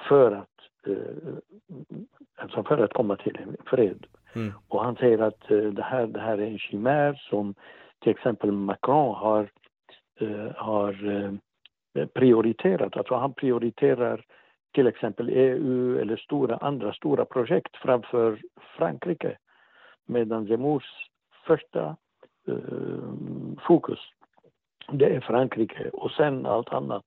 [0.08, 0.53] för att,
[0.86, 4.06] eh, för att komma till en fred.
[4.34, 4.52] Mm.
[4.68, 7.54] Och han säger att eh, det, här, det här är en chimär som
[7.98, 9.50] till exempel Macron har,
[10.20, 10.94] eh, har
[12.14, 12.96] prioriterat.
[12.96, 14.24] Alltså han prioriterar
[14.74, 18.38] till exempel EU eller stora, andra stora projekt framför
[18.78, 19.38] Frankrike.
[20.06, 21.08] Medan Zemmours
[21.46, 21.96] första
[23.66, 23.98] fokus
[24.92, 27.04] det är Frankrike och sen allt annat.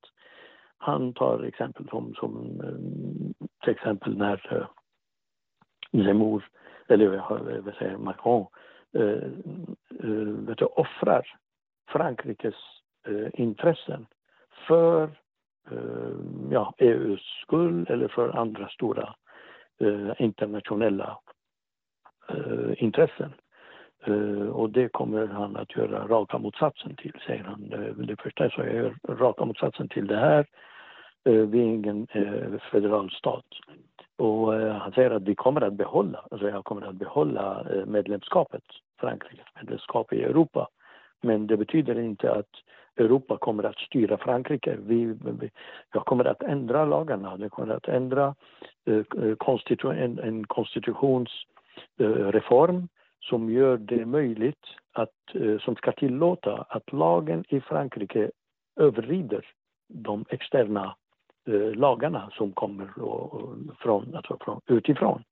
[0.78, 4.66] Han tar exempel som, som eh, till exempel när eh,
[6.04, 6.48] Zemmour,
[6.88, 8.46] eller vad eh, säger Macron,
[10.46, 11.38] vet du, offrar
[11.88, 12.54] Frankrikes
[13.32, 14.06] intressen
[14.66, 15.10] för
[16.50, 19.14] ja, EUs skull eller för andra stora
[20.18, 21.18] internationella
[22.76, 23.32] intressen.
[24.06, 27.72] Eh, och det kommer han att göra raka motsatsen till, säger han.
[27.72, 30.46] Eh, det första är så jag gör raka motsatsen till det här.
[31.24, 32.06] Eh, vi är ingen
[32.72, 33.44] federal stat.
[34.16, 38.62] Och han säger att vi kommer att behålla, alltså jag kommer att behålla medlemskapet,
[39.00, 40.68] Frankrikes medlemskap i Europa.
[41.20, 42.50] Men det betyder inte att
[42.96, 44.76] Europa kommer att styra Frankrike.
[44.80, 45.04] Vi,
[45.40, 45.50] vi,
[45.92, 48.34] jag kommer att ändra lagarna, Jag kommer att ändra
[49.38, 52.88] konstitu en, en konstitutionsreform
[53.28, 58.30] som gör det möjligt att, eh, som ska tillåta att lagen i Frankrike
[58.80, 59.46] överrider
[59.88, 60.94] de externa
[61.48, 65.22] eh, lagarna som kommer eh, från, alltså från, utifrån.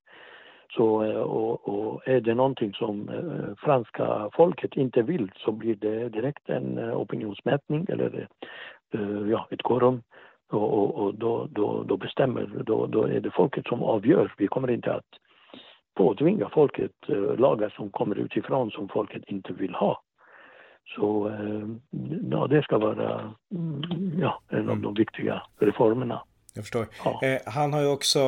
[0.69, 0.85] Så,
[1.23, 3.09] och, och, är det någonting som
[3.57, 8.27] franska folket inte vill så blir det direkt en opinionsmätning eller
[9.31, 10.01] ja, ett korum.
[10.51, 14.33] och, och, och då, då, då, bestämmer, då, då är det folket som avgör.
[14.37, 15.26] Vi kommer inte att
[15.97, 20.03] påtvinga folket eh, lagar som kommer utifrån som folket inte vill ha.
[20.95, 21.67] Så eh,
[22.31, 24.81] ja, det ska vara mm, ja, en av mm.
[24.81, 26.21] de viktiga reformerna.
[26.55, 26.85] Jag förstår.
[27.05, 27.27] Ja.
[27.27, 28.19] Eh, han har ju också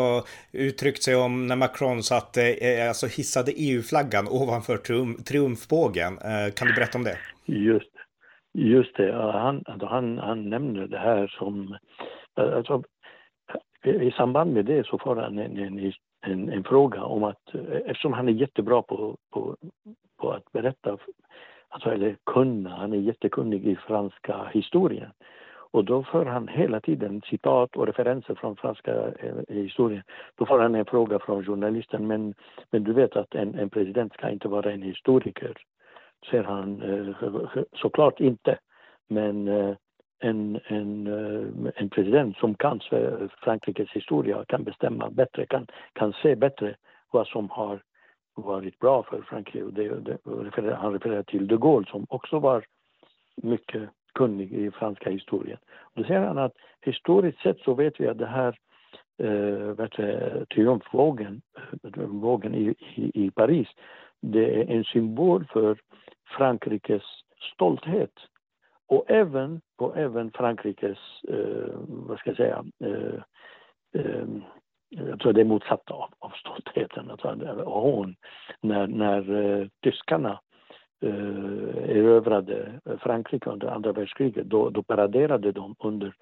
[0.53, 6.13] uttryckt sig om när Macron satte, eh, alltså hissade EU-flaggan ovanför triumf, triumfbågen.
[6.13, 7.17] Eh, kan du berätta om det?
[7.45, 7.93] Just,
[8.53, 9.13] just det.
[9.13, 11.77] Han, alltså han, han nämner det här som...
[12.36, 12.84] Alltså,
[13.84, 17.75] I samband med det så får han en, en, en, en, fråga om att eh,
[17.86, 19.58] eftersom han är jättebra på, på,
[20.17, 20.97] på att berätta,
[21.69, 25.12] alltså, eller kunna, han är jättekunnig i franska historien.
[25.71, 30.03] Och då får han hela tiden citat och referenser från franska eh, historien.
[30.36, 32.34] Då får han en fråga från journalisten, men,
[32.71, 35.53] men du vet att en, en president ska inte vara en historiker.
[36.29, 38.60] Säger han, eh, såklart inte.
[39.08, 39.75] Men eh,
[40.19, 42.79] en, en, eh, en president som kan
[43.43, 46.75] Frankrikes historia, kan bestämma bättre, kan, kan se bättre
[47.12, 47.82] vad som har
[48.36, 49.65] varit bra för Frankrike.
[49.71, 50.17] Det, det,
[50.75, 52.65] han refererar till de Gaulle som också var
[53.36, 55.58] mycket kunnig i franska historien.
[55.93, 58.58] då säger han att historiskt sett så vet vi att det här
[59.17, 61.41] eh, triumfvågen
[61.84, 63.67] eh, vågen i, i, i Paris,
[64.21, 65.77] det är en symbol för
[66.38, 67.03] Frankrikes
[67.53, 68.12] stolthet
[68.89, 70.97] och även, och även Frankrikes,
[71.28, 73.21] eh, vad ska jag säga, eh,
[73.93, 74.28] eh,
[74.89, 77.12] jag tror det är motsatta av, av stoltheten,
[77.65, 78.15] och hon
[78.62, 80.39] när, när eh, tyskarna
[81.02, 86.13] eh, erövrade Frankrike under andra världskriget, då, då paraderade de under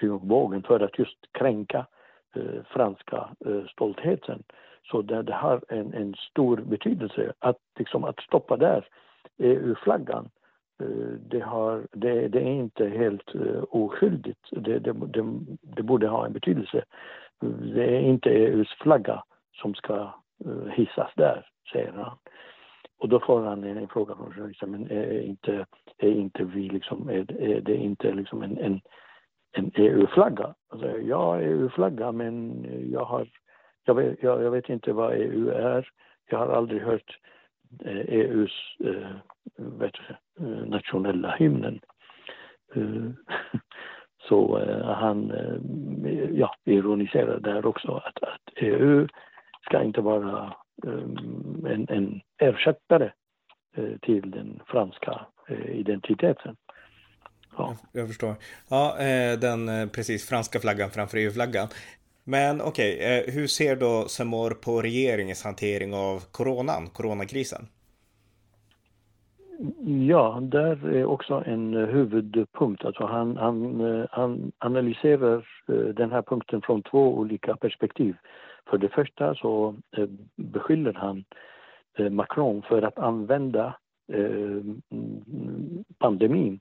[0.00, 1.86] triumfbågen för att just kränka
[2.36, 4.42] eh, franska eh, stoltheten.
[4.90, 8.88] Så det, det har en, en, stor betydelse att, liksom, att stoppa där
[9.38, 10.30] EU-flaggan Eh,
[10.84, 14.48] Eh, det, har, det, det, är inte helt uh, oskyldigt.
[14.50, 14.94] Det, det,
[15.62, 16.84] det, borde ha en betydelse.
[17.74, 19.22] Det är inte EUs flagga
[19.62, 20.12] som ska
[20.46, 22.18] uh, hissas där, säger han.
[22.98, 25.66] Och då får han en, en fråga från journalisten, men är inte,
[25.98, 28.80] är inte vi liksom, är, är det inte liksom en, en,
[29.52, 30.54] en EU-flagga?
[30.68, 33.28] Alltså, ja, EU-flagga, men jag har,
[33.84, 35.88] jag vet, jag, jag vet inte vad EU är.
[36.30, 37.18] Jag har aldrig hört
[37.84, 38.94] EUs eh, e
[39.58, 39.94] eh vet,
[40.40, 41.80] eh, nationella hymnen.
[42.74, 43.10] Eh,
[44.28, 45.32] så eh, han
[46.32, 49.08] ja, ironiserar där också att, att EU
[49.66, 50.54] ska inte vara
[50.86, 53.12] en, en ersättare
[54.02, 55.26] till den franska
[55.68, 56.56] identiteten.
[57.56, 57.76] Ja.
[57.92, 58.34] Jag förstår.
[58.68, 58.96] Ja,
[59.40, 61.68] den precis franska flaggan framför EU-flaggan.
[62.24, 67.66] Men okej, okay, hur ser då Semor på regeringens hantering av coronan, coronakrisen?
[70.06, 72.84] Ja, där är också en huvudpunkt.
[72.84, 78.16] Alltså han, han, eh, han analyserar eh, den här punkten från två olika perspektiv.
[78.70, 79.74] För det första så
[80.36, 81.24] beskyller han
[82.10, 83.76] Macron för att använda
[85.98, 86.60] pandemin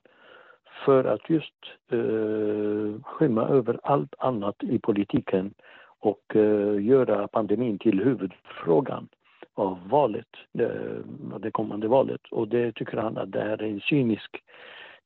[0.86, 1.54] för att just
[1.92, 5.54] eh, skymma över allt annat i politiken
[6.00, 9.08] och eh, göra pandemin till huvudfrågan
[9.56, 11.04] av valet, det,
[11.40, 12.22] det kommande valet.
[12.32, 14.42] Och det tycker han att det är en cynisk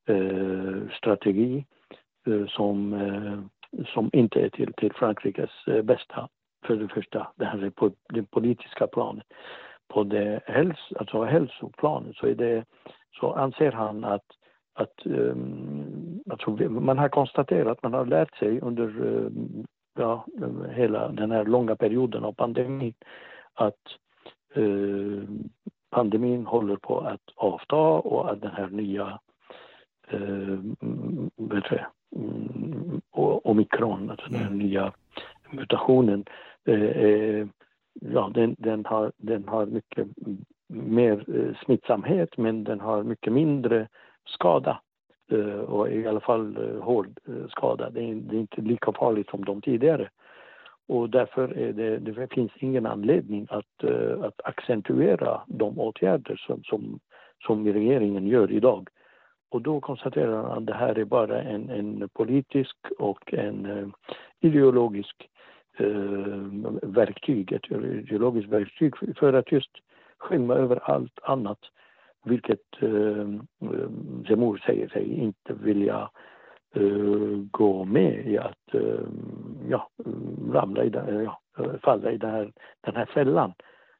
[0.05, 1.65] eh, strategi
[2.27, 3.39] eh, som, eh,
[3.85, 6.27] som inte är till, till Frankrikes eh, bästa.
[6.65, 9.25] För det första, det här är på det politiska planet.
[9.87, 12.65] På det häls, alltså hälsoplanet så, är det,
[13.19, 14.25] så anser han att
[14.77, 15.07] att
[16.29, 19.29] alltså, man har konstaterat, man har lärt sig under uh,
[19.99, 20.25] ja,
[20.71, 22.93] hela den här långa perioden av pandemin
[23.53, 23.83] att
[24.57, 25.23] uh,
[25.89, 29.19] pandemin håller på att avta och att den här nya
[30.13, 30.59] uh,
[31.35, 31.63] vet
[32.15, 33.01] um,
[33.43, 34.57] omikron, alltså den här mm.
[34.59, 34.93] nya
[35.49, 36.25] mutationen,
[36.69, 37.47] uh,
[37.93, 40.07] ja, den, den, har, den har mycket
[40.67, 43.87] mer smittsamhet men den har mycket mindre
[44.27, 44.81] skada
[45.31, 47.89] eh, och i alla fall eh, hård eh, skada.
[47.89, 50.09] Det är, det är inte lika farligt som de tidigare.
[50.87, 53.83] Och därför är det, det finns ingen anledning att,
[54.21, 56.99] att accentuera de åtgärder som, som,
[57.47, 58.89] som regeringen gör idag.
[59.49, 63.93] Och då konstaterar han att det här är bara en, en politisk och en
[64.39, 65.29] ideologisk
[65.77, 65.87] eh,
[66.81, 69.71] verktyg, ett ideologiskt verktyg för att just
[70.17, 71.59] skymma över allt annat
[72.27, 72.89] vilket eh,
[73.71, 73.89] eh,
[74.27, 76.09] Zemmour säger sig inte vilja
[76.75, 79.07] eh, gå med i att eh,
[79.69, 79.89] ja,
[80.51, 81.41] ramla i den, eh, ja,
[81.83, 82.51] falla i den här,
[82.81, 83.53] den här fällan.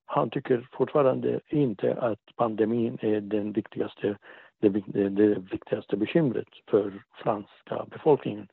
[0.06, 4.18] Han tycker fortfarande inte att pandemin är den viktigaste,
[4.60, 4.70] det,
[5.10, 8.48] det viktigaste bekymret för franska befolkningen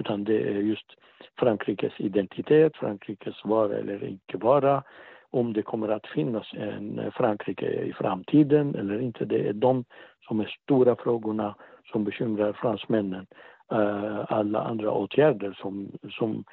[0.00, 0.94] utan det är just
[1.38, 4.82] Frankrikes identitet, Frankrikes vara eller icke vara,
[5.30, 9.24] om det kommer att finnas en eh, Frankrike i framtiden eller inte.
[9.24, 9.84] Det är de
[10.28, 11.54] som är stora frågorna
[11.92, 13.26] som bekymrar fransmännen.
[13.72, 16.44] Eh, alla andra åtgärder som, som,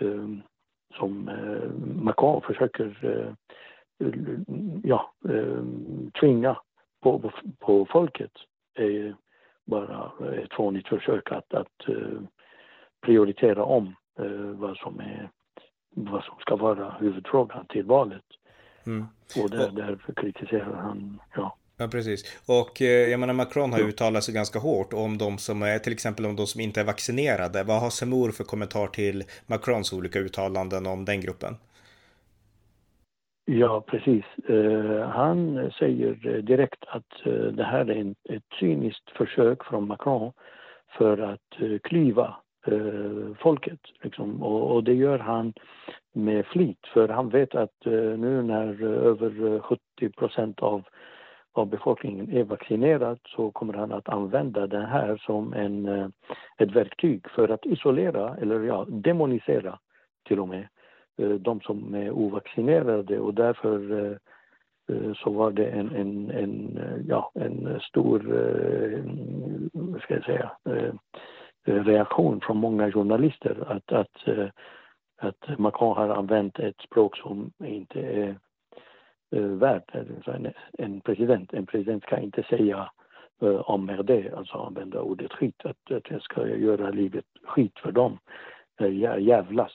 [0.00, 0.28] eh,
[0.98, 1.30] som
[2.02, 3.34] Macron försöker
[4.82, 5.12] ja,
[6.20, 6.56] tvinga
[7.02, 8.30] på, på folket
[8.74, 9.14] är
[9.66, 10.12] bara
[10.42, 11.86] ett fånigt försök att, att
[13.00, 13.94] prioritera om
[14.54, 15.30] vad som är
[15.94, 18.24] vad som ska vara huvudfrågan till valet.
[18.86, 19.06] Mm.
[19.42, 21.56] Och där, därför kritiserar han, ja.
[21.76, 22.40] Ja, precis.
[22.48, 25.92] Och eh, jag menar, Macron har uttalat sig ganska hårt om de som är, till
[25.92, 27.64] exempel om de som inte är vaccinerade.
[27.64, 31.54] Vad har Semur för kommentar till Macrons olika uttalanden om den gruppen?
[33.44, 34.24] Ja, precis.
[34.50, 40.32] Uh, han säger direkt att det här är ett cyniskt försök från Macron
[40.98, 42.36] för att klyva
[42.66, 43.80] eh, folket.
[44.02, 44.42] Liksom.
[44.42, 45.52] Och, och, det gör han
[46.12, 49.80] med flit för han vet att eh, nu när över eh, 70
[50.16, 50.82] procent av,
[51.52, 56.08] av befolkningen är vaccinerad så kommer han att använda det här som en, eh,
[56.58, 59.78] ett verktyg för att isolera eller ja, demonisera
[60.28, 60.68] till och med
[61.18, 64.16] eh, de som är ovaccinerade och därför eh,
[65.14, 68.20] så var det en, en, en, ja, en stor,
[69.72, 70.50] vad ska jag säga,
[71.64, 74.48] reaktion från många journalister att, att, eh,
[75.18, 78.38] att Macron har använt ett språk som inte är
[79.36, 79.94] eh, värt
[80.78, 81.52] en, president.
[81.52, 82.90] En president ska inte säga
[83.42, 87.92] eh, om det, alltså använda ordet skit, att, att jag ska göra livet skit för
[87.92, 88.18] dem,
[89.18, 89.72] jävlas.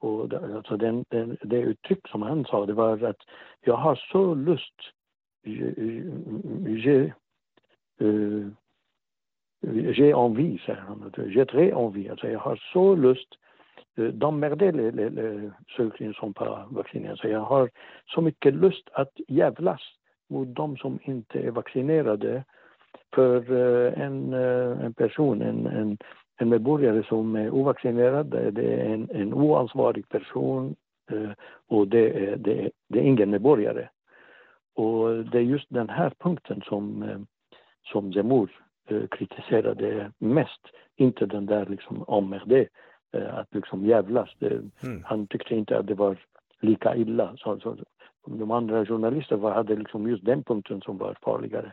[0.00, 3.22] Och det, alltså den, den, det uttryck som han sa, det var att
[3.60, 4.74] jag har så lust,
[5.42, 5.74] je,
[6.66, 7.12] je,
[9.62, 11.12] j'ai envie, säger han.
[11.28, 12.10] J'ai très envie.
[12.10, 13.38] Alltså jag har så lust
[13.98, 17.24] øh, d'emmerder les, les, les, ceux qui ne sont pas vaccinés.
[17.24, 17.68] Jag har
[18.06, 19.80] så mycket lust att jävlas
[20.30, 22.44] mot de som inte är vaccinerade.
[23.14, 25.98] För øh, en, øh, en person, en, en,
[26.40, 30.76] en medborgare som är ovaccinerad, det är en, en oansvarig person
[31.68, 33.88] och det är, det, är, det är ingen medborgare.
[34.76, 37.04] Och det är just den här punkten som,
[37.92, 38.50] som Zemmour
[39.10, 40.60] kritiserade mest.
[40.96, 42.68] Inte den där liksom om det,
[43.12, 44.30] eh, att liksom jävlas.
[44.40, 45.02] Mm.
[45.04, 46.16] Han tyckte inte att det var
[46.60, 47.36] lika illa.
[47.36, 47.76] Så, så,
[48.26, 51.72] de andra journalisterna hade liksom just den punkten som var farligare.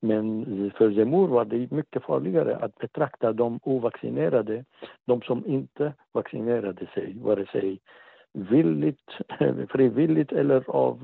[0.00, 0.44] Men
[0.76, 4.64] för Zemmour var det mycket farligare att betrakta de ovaccinerade,
[5.04, 7.80] de som inte vaccinerade sig, vare sig
[8.32, 9.10] villigt,
[9.70, 10.98] frivilligt eller av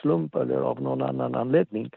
[0.00, 1.90] slump eller av någon annan anledning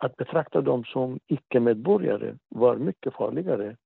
[0.00, 3.76] att betrakta dem som icke-medborgare var mycket farligare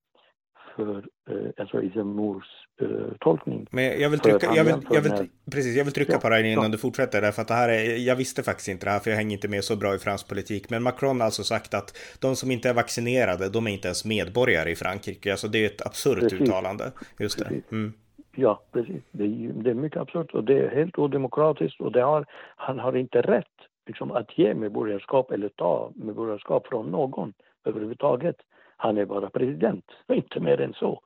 [0.76, 0.96] för
[1.30, 2.44] eh, alltså i Zemmours
[2.80, 2.88] eh,
[3.20, 3.66] tolkning.
[3.70, 6.34] Men jag vill trycka, jag vill, jag vill, precis, jag vill trycka ja, på det
[6.34, 6.70] här innan ja.
[6.70, 9.16] du fortsätter, därför att det här är, jag visste faktiskt inte det här, för jag
[9.16, 12.36] hänger inte med så bra i fransk politik, men Macron har alltså sagt att de
[12.36, 15.86] som inte är vaccinerade, de är inte ens medborgare i Frankrike, alltså det är ett
[15.86, 16.40] absurt precis.
[16.40, 16.92] uttalande.
[17.18, 17.72] Just det.
[17.72, 17.92] Mm.
[18.36, 19.02] Ja, precis.
[19.10, 22.78] Det är, det är mycket absurt och det är helt odemokratiskt och det har, han
[22.78, 23.46] har inte rätt
[23.86, 27.32] liksom, att ge medborgarskap eller ta medborgarskap från någon
[27.64, 28.36] överhuvudtaget.
[28.76, 31.00] Han är bara president, inte mer än så.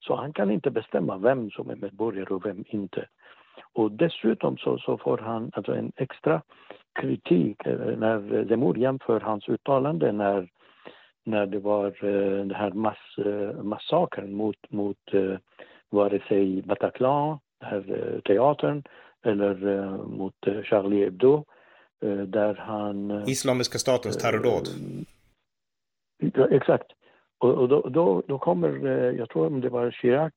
[0.00, 3.06] Så han kan inte bestämma vem som är medborgare och vem inte.
[3.72, 6.42] Och dessutom så, så får han alltså en extra
[7.00, 10.48] kritik eh, när Zemmour jämför hans uttalande när,
[11.24, 15.36] när det var uh, den här mass, uh, massakern mot, mot uh,
[15.90, 18.82] vare sig Bataclan, här, teatern,
[19.22, 19.54] eller
[20.06, 21.44] mot Charlie Hebdo,
[22.26, 23.28] där han...
[23.28, 24.68] Islamiska statens terrordåd.
[26.50, 26.86] exakt.
[27.38, 30.32] Och, då, då, då, kommer, eh, jag tror om det var Chirac,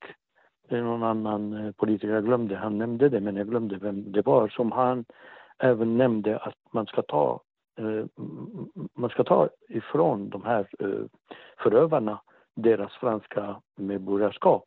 [0.69, 4.25] eller någon annan eh, politiker, jag glömde, han nämnde det men jag glömde vem det
[4.25, 5.05] var, som han
[5.59, 7.41] även nämnde att man ska ta,
[7.79, 8.05] eh,
[8.93, 10.67] man ska ta ifrån de här
[11.63, 12.21] förövarna
[12.55, 14.63] deras franska medborgarskap.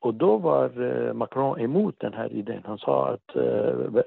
[0.00, 2.62] Och då var Macron emot den här idén.
[2.64, 3.36] Han sa att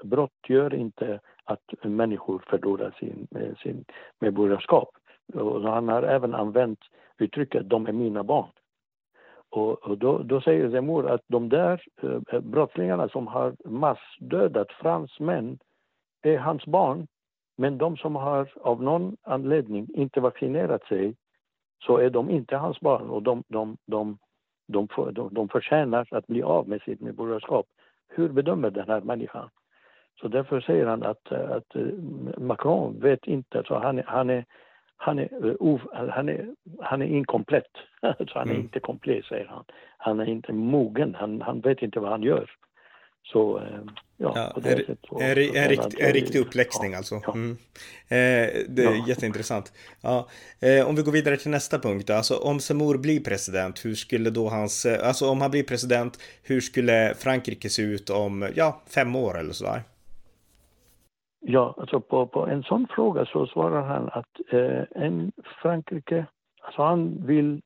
[0.04, 3.86] brott gör inte att människor förlorar sin, eh, sin
[4.20, 4.90] medborgarskap.
[5.34, 6.80] Och han har även använt
[7.18, 8.50] uttrycket de är mina barn.
[9.50, 15.60] Och, och då, då, säger Zemmour att de där eh, brottslingarna som har massdödat fransmän
[16.22, 17.08] är hans barn.
[17.58, 21.16] Men de som har av någon anledning inte vaccinerat sig
[21.84, 24.18] så är de inte hans barn och de, de, de,
[24.68, 27.66] de, de, de förtjänar att bli av med sitt medborgarskap.
[28.08, 29.50] Hur bedömer den här människan?
[30.22, 31.82] Så därför säger han att, att eh,
[32.38, 34.46] Macron vet inte, så han, han är
[34.98, 35.30] han är,
[35.62, 36.48] uh, han är,
[36.82, 37.72] han är inkomplett.
[38.02, 38.64] Alltså han är mm.
[38.64, 39.64] inte komplett, säger han.
[39.98, 42.52] Han är inte mogen, han, han vet inte vad han gör.
[43.24, 43.62] Så,
[44.18, 47.22] ja, ja är, så, är, är, är, rikt, är riktig uppläxning ja, alltså.
[47.26, 47.34] Ja.
[47.34, 47.52] Mm.
[48.08, 49.06] Eh, det är ja.
[49.08, 49.74] jätteintressant.
[50.02, 50.28] Ja,
[50.60, 52.10] eh, om vi går vidare till nästa punkt.
[52.10, 56.20] Alltså om Semur blir president, hur skulle då hans, eh, alltså om han blir president,
[56.44, 59.82] hur skulle Frankrike se ut om, ja, fem år eller sådär?
[61.48, 65.32] Ja, alltså på, på en sån fråga så svarar han att eh, en
[65.62, 66.26] Frankrike,
[66.62, 67.62] alltså han vill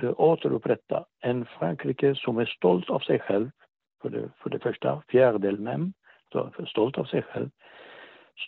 [0.00, 3.50] eh, återupprätta en Frankrike som är stolt av sig själv,
[4.02, 5.92] för det, för det första, fjärdedel mem,
[6.66, 7.50] stolt av sig själv,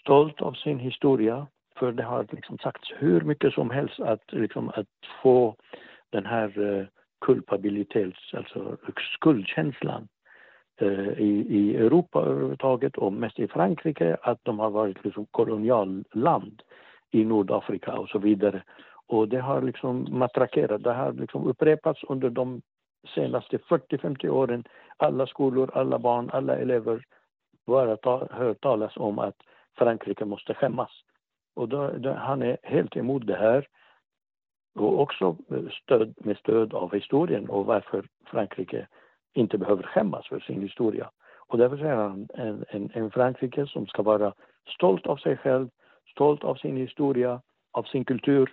[0.03, 1.47] stolt av sin historia,
[1.77, 4.87] för det har liksom sagts hur mycket som helst att, liksom, att
[5.23, 5.57] få
[6.11, 6.87] den här eh,
[7.21, 8.77] kulpabilitets, alltså
[9.15, 10.09] skuldkänslan
[10.79, 16.63] Eh, i, i Europa överhuvudtaget och mest i Frankrike att de har varit liksom kolonialland
[17.11, 18.63] i Nordafrika och så vidare.
[19.07, 22.63] Och det har liksom matrakerat, det har liksom upprepats under de
[23.15, 24.65] senaste 40-50 åren.
[24.97, 27.05] Alla skolor, alla barn, alla elever
[27.67, 29.37] bara ta, hör talas om att
[29.79, 30.91] Frankrike måste skämmas.
[31.55, 33.67] Och då, då, han är helt emot det här.
[34.75, 35.37] Och också
[35.83, 38.87] stöd, med stöd av historien och varför Frankrike
[39.37, 41.11] inte behöver skämmas för sin historia.
[41.49, 44.33] Och därför säger han en, en, en Frankrike som ska vara
[44.75, 45.69] stolt av sig själv,
[46.11, 47.41] stolt av sin historia,
[47.73, 48.53] av sin kultur,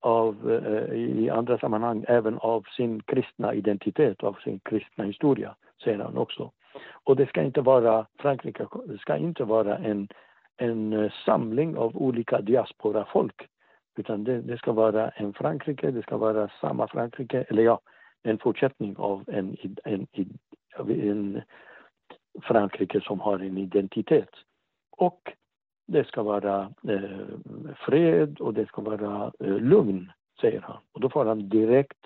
[0.00, 5.98] av, eh, i andra sammanhang även av sin kristna identitet, av sin kristna historia, säger
[5.98, 6.50] han också.
[7.04, 10.08] Och det ska inte vara, Frankrike det ska inte vara en,
[10.56, 13.46] en eh, samling av olika diasporafolk,
[13.96, 17.80] utan det, det, ska vara en Frankrike, det ska vara samma Frankrike, eller ja,
[18.24, 20.06] en fortsättning av en, en,
[20.88, 21.42] en,
[22.42, 24.30] Frankrike som har en identitet.
[24.96, 25.32] Och
[25.86, 27.26] det ska vara eh,
[27.86, 30.76] fred och det ska vara eh, lugn, säger han.
[30.92, 31.98] Och då får han direkt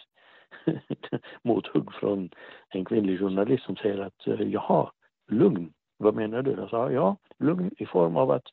[1.42, 2.30] mothugg från
[2.68, 4.90] en kvinnlig journalist som säger att eh, jaha,
[5.28, 6.50] lugn, vad menar du?
[6.50, 8.46] Jag sa ja, lugn i form av att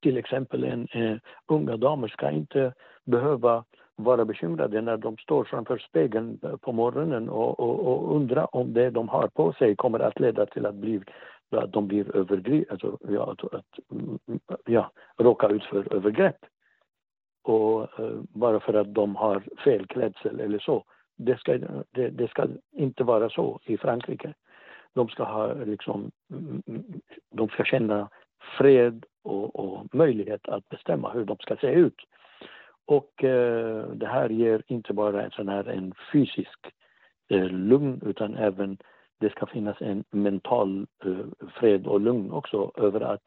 [0.00, 3.64] till exempel en eh, unga damer ska inte behöva
[3.98, 8.72] vara bekymrade när de står framför spegeln eh, på morgonen och, och, och undra om
[8.72, 11.00] det de har på sig kommer att leda till att, bli,
[11.50, 14.18] att de blir övergrepp, alltså, ja, att, att mm,
[14.64, 16.36] ja, råka ut för övergrepp.
[17.42, 20.84] Och eh, bara för att de har fel klädsel eller så.
[21.16, 21.58] Det ska,
[21.90, 24.34] det, det ska inte vara så i Frankrike.
[24.92, 26.62] De ska ha liksom, mm,
[27.30, 28.08] de ska känna
[28.58, 31.96] fred och, och möjlighet att bestämma hur de ska se ut.
[32.88, 36.58] Och eh, det här ger inte bara en sån här en fysisk
[37.28, 38.78] eh, lugn utan även
[39.20, 43.24] det ska finnas en mental eh, fred och lugn också över att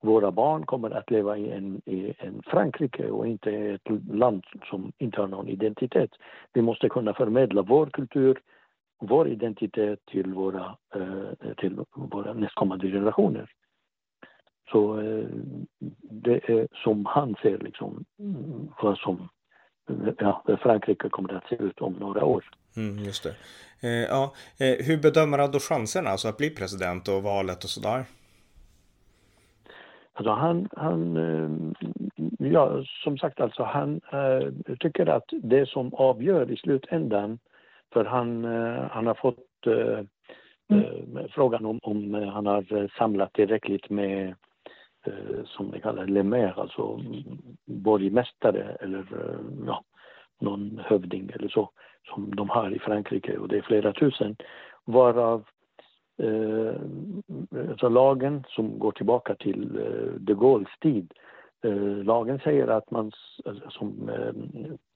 [0.00, 4.44] våra barn kommer att leva i en, i en Frankrike och inte i ett land
[4.70, 6.10] som inte har någon identitet.
[6.52, 8.38] Vi måste kunna förmedla vår kultur
[8.98, 13.50] vår identitet till våra, eh, till våra nästkommande generationer.
[14.70, 15.26] Så eh,
[16.00, 18.04] det är som han ser liksom
[18.82, 19.28] vad som
[20.18, 22.44] ja, Frankrike kommer att se ut om några år.
[22.76, 23.34] Mm, just det.
[23.82, 27.70] Eh, ja, eh, hur bedömer han då chanserna alltså att bli president och valet och
[27.70, 28.04] sådär?
[30.12, 31.50] Alltså han, han eh,
[32.38, 37.38] ja som sagt alltså han äh, tycker att det som avgör i slutändan,
[37.92, 40.04] för han, äh, han har fått äh,
[40.70, 41.28] mm.
[41.30, 44.34] frågan om, om han har samlat tillräckligt med
[45.06, 47.00] Eh, som de kallar lemer, alltså
[47.64, 49.84] borgmästare eller eh, ja,
[50.40, 51.70] någon hövding eller så
[52.04, 54.36] som de har i Frankrike och det är flera tusen
[54.84, 55.44] varav
[56.18, 56.74] eh,
[57.70, 61.12] alltså lagen som går tillbaka till eh, de Gaulles tid.
[61.64, 63.12] Eh, lagen säger att man
[63.44, 64.32] alltså, som eh,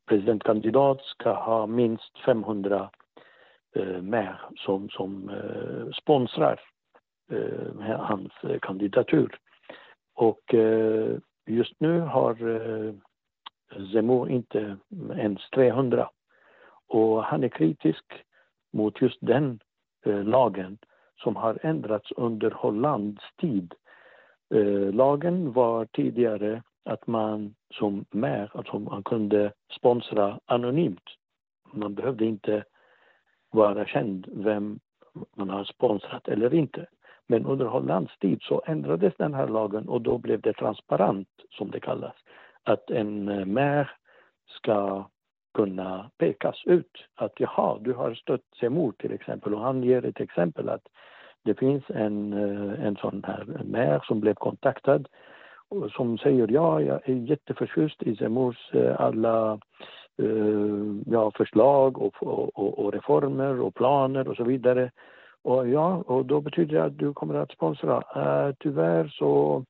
[0.06, 2.90] presidentkandidat ska ha minst 500
[3.76, 6.60] eh, med som, som eh, sponsrar
[7.30, 9.38] eh, hans eh, kandidatur.
[10.20, 11.16] Och eh,
[11.46, 12.94] just nu har eh,
[13.92, 14.76] Zemmour inte
[15.16, 16.10] ens 300.
[16.88, 18.04] Och han är kritisk
[18.72, 19.60] mot just den
[20.06, 20.78] eh, lagen
[21.22, 23.74] som har ändrats under Hollands tid.
[24.54, 31.08] Eh, lagen var tidigare att man som mer, alltså man kunde sponsra anonymt.
[31.72, 32.64] Man behövde inte
[33.50, 34.80] vara känd vem
[35.36, 36.86] man har sponsrat eller inte.
[37.30, 41.70] Men under Hollands tid så ändrades den här lagen och då blev det transparent, som
[41.70, 42.14] det kallas.
[42.64, 43.90] Att en eh, mär
[44.48, 45.08] ska
[45.54, 47.04] kunna pekas ut.
[47.14, 50.86] Att jaha, du har stött Semur till exempel och han ger ett exempel att
[51.44, 55.08] det finns en, eh, en sån här mär som blev kontaktad
[55.92, 59.58] som säger ja, jag är jätteförtjust i Semurs eh, alla
[60.22, 64.90] uh, ja, förslag och, och, och, reformer och planer och så vidare.
[65.42, 67.96] Och ja, och då betyder det att du kommer att sponsra.
[68.16, 69.64] Uh, tyvärr så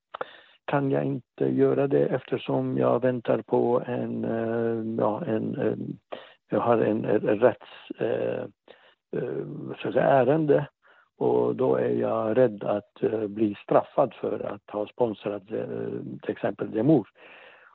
[0.65, 5.75] kan jag inte göra det eftersom jag väntar på en, uh, ja, en, eh,
[6.51, 7.67] jag har en, en rätts,
[8.01, 8.45] uh,
[9.17, 10.67] uh, ärende
[11.19, 16.31] och då är jag rädd att uh, bli straffad för att ha sponsrat uh, till
[16.31, 17.09] exempel Zemmour.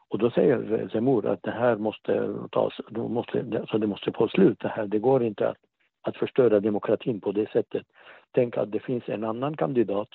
[0.10, 4.28] Och då säger Zemmour att det här måste tas, då måste, alltså det måste få
[4.28, 4.88] slut det här.
[4.88, 5.58] Det går inte att,
[6.06, 7.88] att förstöra demokratin på det sättet.
[8.32, 10.10] Tänk att det finns en annan kandidat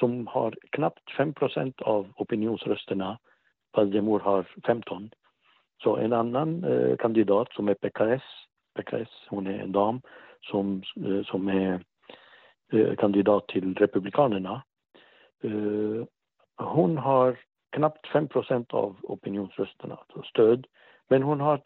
[0.00, 3.18] som har knappt 5% av opinionsrösterna
[3.74, 5.10] fast Zemur har 15.
[5.82, 8.22] Så en annan eh, kandidat som är PKS,
[8.74, 10.00] PKS, hon är en dam
[10.40, 11.80] som, eh, som är
[12.72, 14.62] Eh, kandidat till Republikanerna.
[15.42, 16.06] Eh,
[16.56, 17.38] hon har
[17.70, 20.66] knappt 5% av opinionsrösterna, alltså stöd.
[21.08, 21.62] Men hon har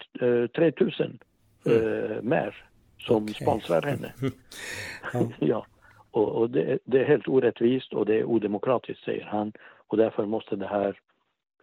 [0.46, 1.18] 3000
[1.66, 2.28] eh, mm.
[2.28, 2.64] mer
[3.06, 3.34] som okay.
[3.34, 4.12] sponsrar henne.
[5.12, 5.28] ja.
[5.40, 5.66] ja.
[6.10, 9.52] Och, och det, det, är helt orättvist och det är odemokratiskt, säger han.
[9.86, 10.98] Och därför måste det här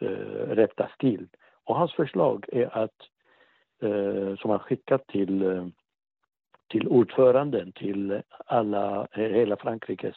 [0.01, 1.27] eh, rättas till.
[1.63, 2.95] Och hans förslag är att,
[3.81, 5.65] eh, som han skickat till eh,
[6.69, 10.15] till ordföranden, till alla, hela Frankrikes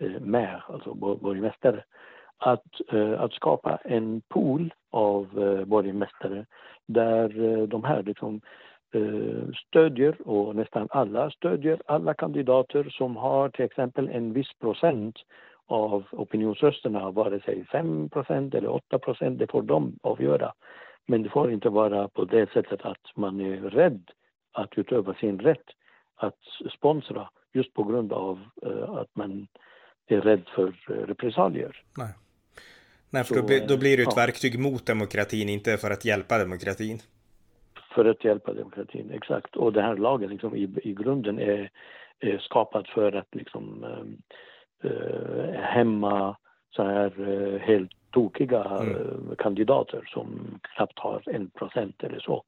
[0.00, 1.84] eh, mer, alltså borgmästare,
[2.38, 6.46] att, eh, att skapa en pool av eh, borgmästare
[6.86, 8.40] där eh, de här liksom, eh,
[9.68, 15.16] stödjer, och nästan alla stödjer alla kandidater som har till exempel en viss procent
[15.66, 20.52] av opinionsrösterna, vare sig 5% eller 8% det får de avgöra.
[21.06, 24.10] Men det får inte vara på det sättet att man är rädd
[24.52, 25.66] att utöva sin rätt
[26.16, 26.38] att
[26.76, 29.46] sponsra just på grund av uh, att man
[30.06, 31.82] är rädd för uh, repressalier.
[31.98, 32.08] Nej,
[33.10, 34.22] Nej för då, då, blir det ett ja.
[34.22, 36.98] verktyg mot demokratin, inte för att hjälpa demokratin.
[37.94, 39.56] För att hjälpa demokratin, exakt.
[39.56, 41.70] Och den här lagen liksom, i, i grunden är,
[42.20, 43.84] är skapad för att liksom,
[44.84, 46.36] uh, hämma
[46.76, 49.36] så här helt tokiga mm.
[49.38, 52.44] kandidater som knappt har en procent eller så.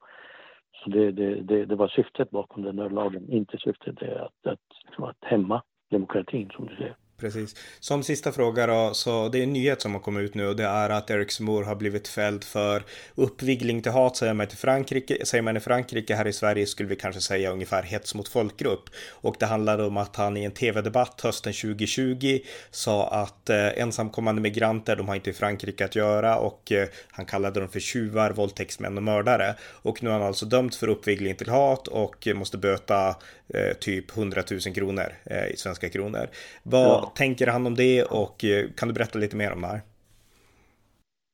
[0.83, 4.47] Så det, det, det, det, var syftet bakom den här lagen, inte syftet är att,
[4.51, 6.95] att, liksom att hämma demokratin som du säger.
[7.19, 7.55] Precis.
[7.79, 10.55] Som sista fråga då, så det är en nyhet som har kommit ut nu och
[10.55, 12.83] det är att Eric Zemmour har blivit fälld för
[13.15, 16.15] uppvigling till hat säger man, till Frankrike, säger man i Frankrike.
[16.15, 18.89] Här i Sverige skulle vi kanske säga ungefär hets mot folkgrupp.
[19.09, 22.39] Och det handlade om att han i en tv-debatt hösten 2020
[22.71, 27.25] sa att eh, ensamkommande migranter, de har inte i Frankrike att göra och eh, han
[27.25, 29.55] kallade dem för tjuvar, våldtäktsmän och mördare.
[29.61, 33.15] Och nu är han alltså dömt för uppvigling till hat och måste böta
[33.53, 36.29] eh, typ 100 000 kronor eh, i svenska kronor.
[36.63, 39.67] Vad ja tänker han om det och eh, kan du berätta lite mer om det
[39.67, 39.81] här?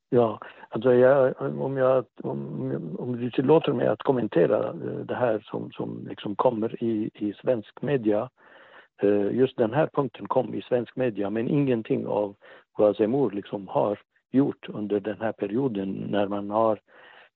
[0.10, 0.40] Ja,
[0.74, 5.72] Alltså jag, om, jag, om, om du tillåter mig att kommentera eh, det här som,
[5.72, 8.30] som liksom kommer i, i svensk media.
[9.02, 12.36] Eh, just den här punkten kom i svensk media men ingenting av
[12.78, 14.00] vad Zemmour liksom har
[14.32, 16.80] gjort under den här perioden när man har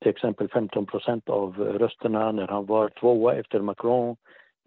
[0.02, 4.16] till exempel 15 procent av rösterna när han var tvåa efter Macron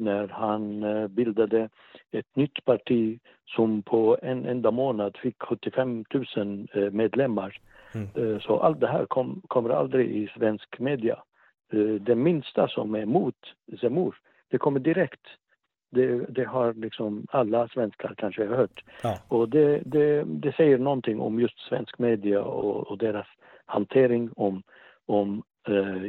[0.01, 1.69] när han eh, bildade
[2.11, 6.05] ett nytt parti som på en enda månad fick 75
[6.37, 7.59] 000 eh, medlemmar.
[7.95, 8.09] Mm.
[8.15, 11.23] Eh, så allt det här kom, kommer aldrig i svensk media.
[12.01, 13.35] Det minsta som är mot
[13.81, 14.17] Zemmour,
[14.51, 15.21] det kommer direkt.
[15.91, 18.85] Det, det har liksom alla svenskar kanske hört.
[19.03, 19.19] Ja.
[19.29, 23.27] Och det, det, det, säger någonting om just svensk media och, och deras
[23.67, 24.63] hantering om,
[25.07, 25.43] om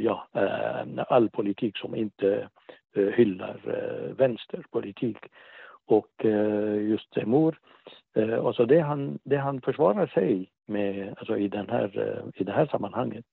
[0.02, 0.28] ja,
[1.08, 2.48] all politik som inte
[2.94, 5.18] Eh, hyllar eh, vänsterpolitik.
[5.86, 7.58] Och eh, just Zemmour,
[8.14, 12.44] eh, alltså det han, det han försvarar sig med alltså i, den här, eh, i
[12.44, 13.24] det här sammanhanget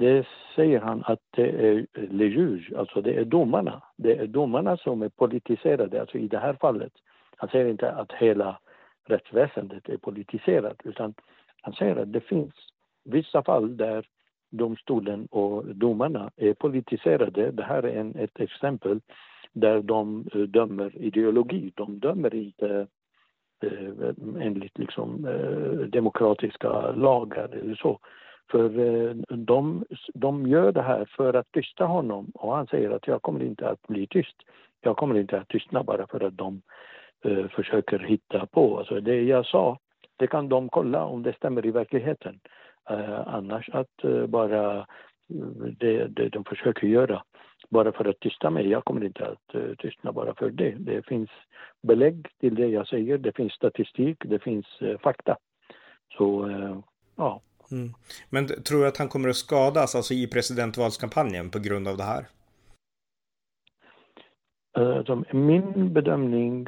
[0.00, 0.26] det
[0.56, 3.82] säger han att det är le juge, alltså det är domarna.
[3.96, 6.92] Det är domarna som är politiserade, alltså i det här fallet.
[7.36, 8.58] Han säger inte att hela
[9.04, 11.14] rättsväsendet är politiserat utan
[11.62, 12.54] han säger att det finns
[13.04, 14.06] vissa fall där
[14.50, 17.50] domstolen och domarna är politiserade.
[17.50, 19.00] Det här är en, ett exempel
[19.52, 21.72] där de eh, dömer ideologi.
[21.74, 22.86] De dömer inte
[23.62, 27.98] eh, enligt liksom, eh, demokratiska lagar eller så.
[28.50, 29.84] För eh, de,
[30.14, 33.68] de gör det här för att tysta honom och han säger att jag kommer inte
[33.68, 34.36] att bli tyst.
[34.80, 36.62] Jag kommer inte att tystna bara för att de
[37.24, 38.78] eh, försöker hitta på.
[38.78, 39.78] Alltså det jag sa,
[40.16, 42.40] det kan de kolla om det stämmer i verkligheten.
[42.90, 44.86] Eh, annars att eh, bara eh,
[45.78, 47.22] det, det de försöker göra
[47.68, 48.68] bara för att tysta mig.
[48.68, 50.74] Jag kommer inte att uh, tystna bara för det.
[50.78, 51.30] Det finns
[51.82, 53.18] belägg till det jag säger.
[53.18, 55.36] Det finns statistik, det finns uh, fakta.
[56.16, 56.78] Så uh,
[57.16, 57.40] ja.
[57.70, 57.92] Mm.
[58.30, 62.04] Men tror du att han kommer att skadas alltså i presidentvalskampanjen på grund av det
[62.04, 62.24] här?
[64.72, 66.66] Alltså, min bedömning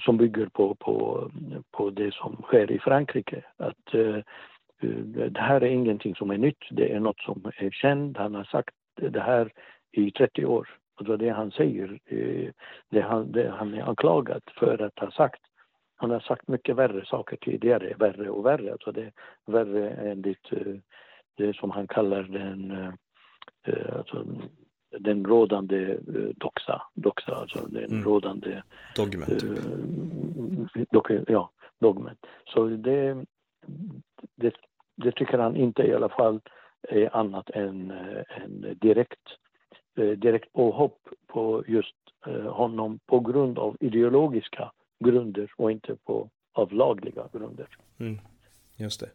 [0.00, 1.30] som bygger på, på,
[1.70, 3.94] på det som sker i Frankrike att
[5.30, 8.16] det här är ingenting som är nytt, det är något som är känt.
[8.16, 9.52] Han har sagt det här
[9.92, 10.68] i 30 år.
[10.94, 12.50] Alltså det han säger, eh,
[12.90, 15.42] det han, det han är anklagad för att ha sagt.
[15.96, 18.72] Han har sagt mycket värre saker tidigare, värre och värre.
[18.72, 19.12] Alltså det är
[19.46, 20.74] värre enligt eh,
[21.34, 22.70] det som han kallar den,
[23.66, 24.24] eh, alltså
[24.98, 25.98] den rådande
[26.36, 28.04] doxa, doxa alltså den mm.
[28.04, 28.62] rådande...
[28.96, 29.28] Dogmet.
[30.74, 31.28] Typ.
[31.28, 32.16] ja, dogmen.
[32.44, 33.24] Så det,
[34.36, 34.54] det
[34.96, 36.40] det tycker han inte i alla fall
[36.88, 37.90] är annat än
[38.44, 39.26] en direkt,
[39.98, 44.72] eh, direkt påhopp på just eh, honom på grund av ideologiska
[45.04, 47.68] grunder och inte på av lagliga grunder.
[48.00, 48.18] Mm.
[48.76, 49.08] Just det.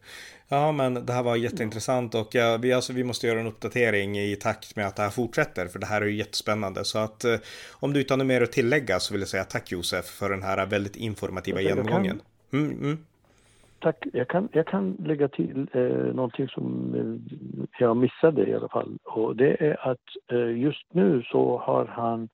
[0.47, 4.17] Ja, men det här var jätteintressant och ja, vi, alltså, vi måste göra en uppdatering
[4.17, 6.85] i takt med att det här fortsätter, för det här är ju jättespännande.
[6.85, 7.35] Så att eh,
[7.79, 10.29] om du inte har något mer att tillägga så vill jag säga tack Josef för
[10.29, 12.21] den här väldigt informativa genomgången.
[12.53, 12.97] Mm, mm.
[13.79, 14.05] Tack.
[14.13, 17.37] Jag kan, jag kan lägga till eh, någonting som eh,
[17.79, 18.97] jag missade i alla fall.
[19.03, 22.29] Och det är att eh, just nu så har han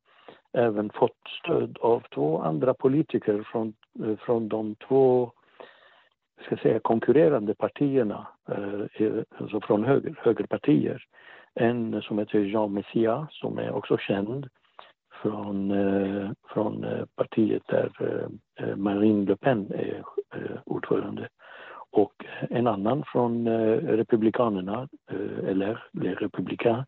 [0.54, 3.74] även fått stöd av två andra politiker från,
[4.04, 5.32] eh, från de två
[6.46, 11.04] ska säga, konkurrerande partierna, eh, alltså från höger, högerpartier.
[11.54, 14.50] En som heter Jean Messia som är också känd
[15.24, 20.04] från, eh, från eh, partiet där eh, eh, Marine Le Pen är
[20.36, 21.28] eh, ordförande.
[21.92, 23.48] Och en annan från
[23.80, 24.88] Republikanerna,
[25.48, 26.86] eller Les Républicains,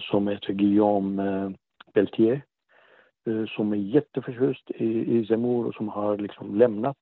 [0.00, 1.54] som heter Guillaume
[1.92, 2.42] Pelletier
[3.56, 6.96] som är jätteförtjust i, i Zemmour och som har liksom lämnat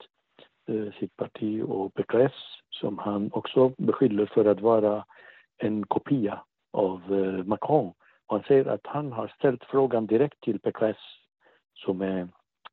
[0.99, 2.35] sitt parti och Pécresse
[2.71, 5.05] som han också beskyller för att vara
[5.59, 6.41] en kopia
[6.73, 7.01] av
[7.47, 7.93] Macron
[8.27, 10.97] han säger att han har ställt frågan direkt till Pekres
[11.75, 12.29] som är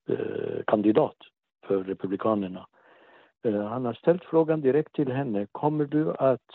[0.07, 1.17] eh, kandidat
[1.65, 2.67] för Republikanerna.
[3.43, 5.47] Eh, han har ställt frågan direkt till henne.
[5.51, 6.49] Kommer du att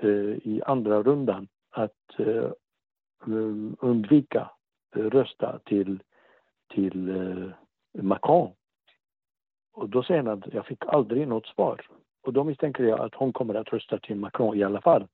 [0.00, 2.52] eh, i andra rundan att eh, eh
[3.80, 4.50] undvika
[4.94, 6.02] rösta till,
[6.74, 8.52] till eh, Macron?
[9.72, 11.86] Och då säger han att jag fick aldrig något svar.
[12.22, 15.06] Och då misstänker jag att hon kommer att rösta till Macron i alla fall.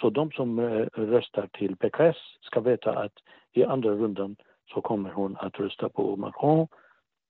[0.00, 3.12] Så de som eh, röstar till PKS ska veta att
[3.52, 4.36] i andra rundan
[4.74, 6.68] så kommer hon att rösta på Macron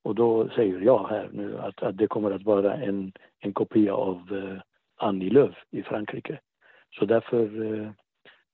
[0.04, 3.94] och då säger jag här nu att, att det kommer att vara en, en kopia
[3.94, 4.60] av eh,
[4.96, 6.38] Annie Lööf i Frankrike.
[6.98, 7.90] Så därför, eh,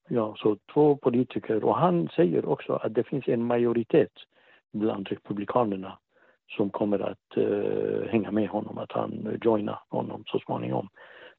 [0.09, 4.11] ja, så två politiker och han säger också att det finns en majoritet
[4.73, 5.97] bland republikanerna
[6.57, 10.89] som kommer att eh, hänga med honom, att han joinar honom så småningom.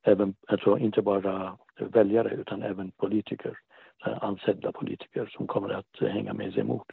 [0.03, 3.59] även, alltså inte bara väljare utan även politiker,
[4.21, 6.87] ansedda politiker som kommer att hänga med sig emot.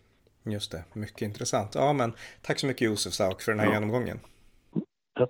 [0.44, 1.76] Just det, mycket intressant.
[1.76, 3.74] Ja, men tack så mycket Josef Sauk för den här ja.
[3.74, 4.20] genomgången.
[5.14, 5.28] Ja,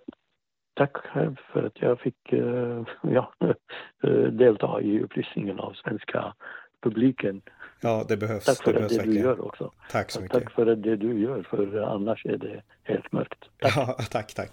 [0.74, 3.34] tack själv för att jag fick uh, ja,
[4.32, 6.34] delta i upplysningen av svenska
[6.82, 7.42] publiken.
[7.82, 8.46] Ja, det behövs.
[8.46, 9.72] Tack för det, det, det du gör också.
[9.90, 10.44] Tack så mycket.
[10.44, 13.44] Tack för det du gör, för annars är det helt mörkt.
[13.60, 13.74] Tack.
[13.76, 14.50] Ja, tack, tack.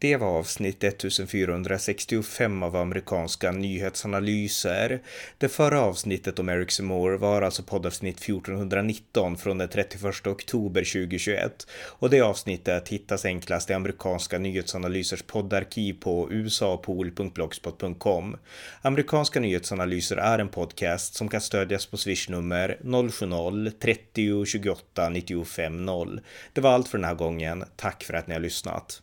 [0.00, 5.00] Det var avsnitt 1465 av amerikanska nyhetsanalyser.
[5.38, 11.66] Det förra avsnittet om Eric Moore var alltså poddavsnitt 1419 från den 31 oktober 2021
[11.84, 18.36] och det avsnittet hittas enklast i amerikanska nyhetsanalysers poddarkiv på usapool.blogspot.com.
[18.82, 26.20] Amerikanska nyhetsanalyser är en podcast som kan stödjas på swishnummer 070-30 28 95 0.
[26.52, 27.64] Det var allt för den här gången.
[27.76, 29.02] Tack för att ni har lyssnat.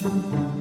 [0.00, 0.59] Thank you.